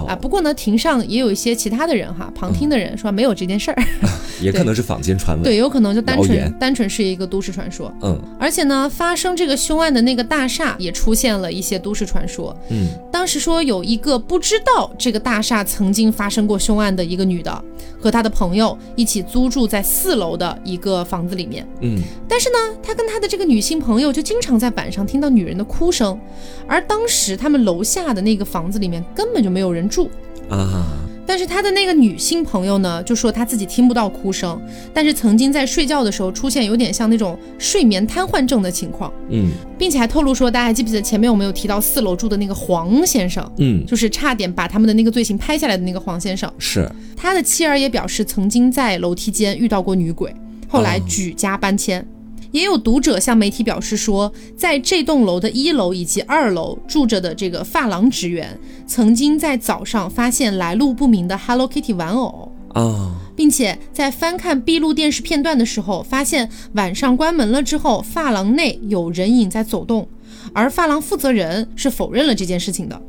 [0.08, 3.84] 啊，不过呢，庭上也有一些其他的人哈，旁听的人说没有这件事儿，
[4.42, 17.64] 也可能是坊间传闻，对，有可能就单纯单纯是一个都市传说，嗯，而且呢，发生这个凶案的那个大厦也出现了一些都市传说，嗯，当时说有一个不知道这个大厦曾经发生过凶案的一个女的，
[18.00, 26.20] 和她的朋友一起租住在四楼的一个房子里面，嗯，但是呢，她跟她的这个女性朋友就经常在晚上听到女人的哭声，
[26.68, 28.59] 而当时他们楼下的那个房。
[28.60, 30.10] 房子里面根本就没有人住。
[30.50, 30.86] 啊，
[31.26, 34.60] 但是他的那个女性朋友呢，就说他自己听不到哭声，
[34.94, 46.92] 但是曾经在睡觉的时候出现有点像那种睡眠瘫痪症的情况，嗯，并且还透露说，大家还记不记得前面我们有提到四楼住的那个黄先生，嗯，就是差点把他们的那个罪行拍下来的那个黄先生，是。
[47.16, 50.36] 他的妻儿也表示曾经在楼梯间遇到过女鬼，
[50.68, 52.06] 后来举家搬迁。
[52.52, 70.08] 也有读者向媒体表示说，在这栋楼的一楼以及二楼住着的这个发廊职员，曾经在早上发现来路不明的 Hello Kitty 玩偶啊，并且在翻看闭路电视片段的时候，发现晚上关门了之后，发廊内有人影在走动，
[70.54, 73.00] 而发廊负责人是否认了这件事情的。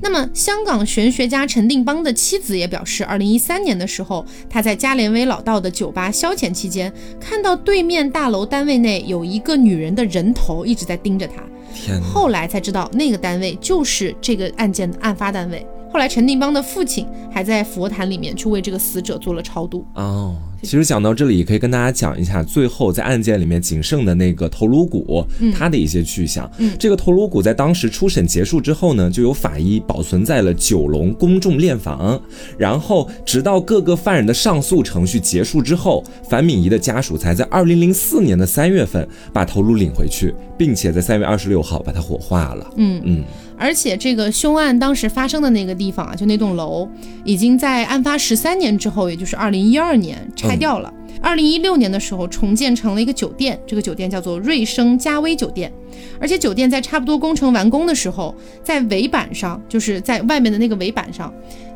[0.00, 11.42] 那么，香港玄学家陈定邦的妻子也表示，二零一三年的时候，他在加连威老道的酒吧消遣期间，看到对面大楼单位内有一个女人的人头一直在盯着他。
[11.74, 12.00] 天！
[12.00, 15.66] 后来才知道，那个单位就是这个案件的案发单位。
[15.90, 19.86] 后来，陈定邦的父亲还在佛坛里面去为这个死者做了超度。
[19.94, 25.24] 哦，其实讲到这里，可以跟大家讲一下，最后在案件里面仅剩的那个头颅骨，
[25.56, 26.48] 它的一些去向。
[26.58, 32.20] 嗯，这个头颅骨在当时初审结束之后呢，就由法医保存在了九龙公众殓房，
[32.58, 42.70] 然后直到各个犯人的上诉程序结束之后，樊敏仪的家属才在二零零四年的三月份把头颅领回去，并且在三月二十六号把它火化了。
[42.76, 43.24] 嗯嗯。
[43.58, 46.88] 而且这个凶案当时发生的那个地方啊，就那栋楼，
[47.24, 50.92] 已经在案发十三年之后，也就是二零一二年拆掉了。
[51.20, 55.72] 二零一六年的时候重建成了一个酒店，这个酒店叫做瑞声嘉威酒店。
[56.20, 58.32] 而且酒店在差不多工程完工的时候，
[58.62, 61.32] 在围板上，就是在外面的那个围板上，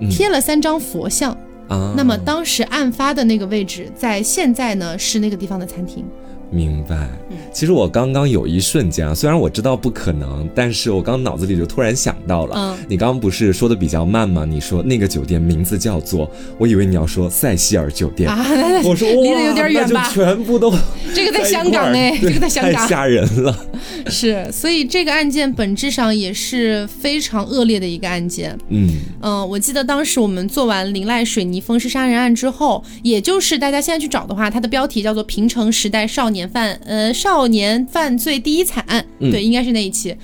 [0.09, 1.37] 贴了三张佛像。
[1.68, 6.05] 啊，那么当时案发的那个位置，在现在呢是那个地方的餐厅。
[6.53, 7.09] 明白，
[7.50, 12.55] 其实我刚刚有一瞬间啊，虽然我知道不可能，但是我刚脑子里就突然想到了。
[12.57, 14.44] 嗯，你刚刚不是说的比较慢吗？
[14.44, 18.28] 你说那个酒店名字叫做，我以为你要说塞西尔酒店。
[18.28, 18.44] 啊，
[18.84, 20.11] 我说离得有点远吧？
[20.11, 20.70] 全部都
[21.14, 23.66] 这个在香港哎，这个在香港太吓人了。
[24.06, 28.56] 是，所以这个案件本质上也是非常恶劣的一个案件。
[28.68, 28.88] 嗯
[29.20, 36.48] 嗯，我记得当时我们做完林濑水泥封尸杀人案之后，也就是大家现在去找的话，它的标题叫做《平成时代少年》。
[36.52, 40.14] 犯呃少年犯罪第一惨案，对，应该是那一期。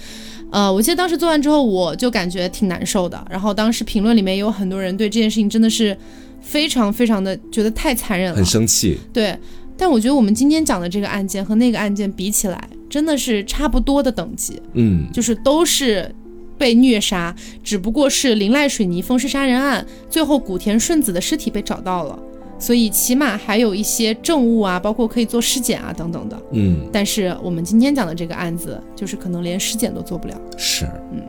[0.50, 3.24] 呃，我记得当时做完之后，我就感觉挺难受的。
[3.30, 5.96] 然后当时评论里面有很多人对这件事情真的是
[6.42, 8.98] 非常非常的觉得太残忍了，很生气。
[9.12, 9.34] 对，
[9.78, 14.60] 但我觉得我们今天讲的这个案件和那个案件比起来，真的是差不多的等级。
[14.74, 16.12] 嗯，就是都是
[16.58, 22.18] 被虐杀，只不过是林濑水泥风尸杀人案，最后古田顺子的尸体被找到了。
[22.60, 26.36] 所以起码还有一些证物啊，包括可以做尸检啊等等的。
[26.52, 30.34] 嗯，但是我们今天讲的这个案子，就是可能连尸检都做不了。
[30.56, 31.22] 是，嗯，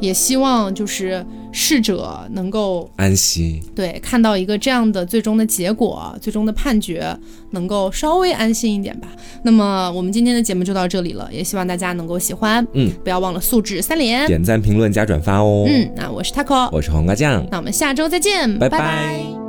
[0.00, 3.62] 也希望就是逝者能够安息。
[3.74, 7.16] 对，看到一个这样的最终的结果，最终的判决，
[7.50, 9.08] 能够稍微安心一点吧。
[9.42, 12.66] 那么我们今天的节目就到这里了，也希望大家能够喜欢。
[12.74, 15.64] 嗯，不要忘了素质三连，点赞、评论、加转发哦。
[15.66, 19.45] 嗯，那我是 taco，我是黄瓜酱，那我们下周再见，拜拜。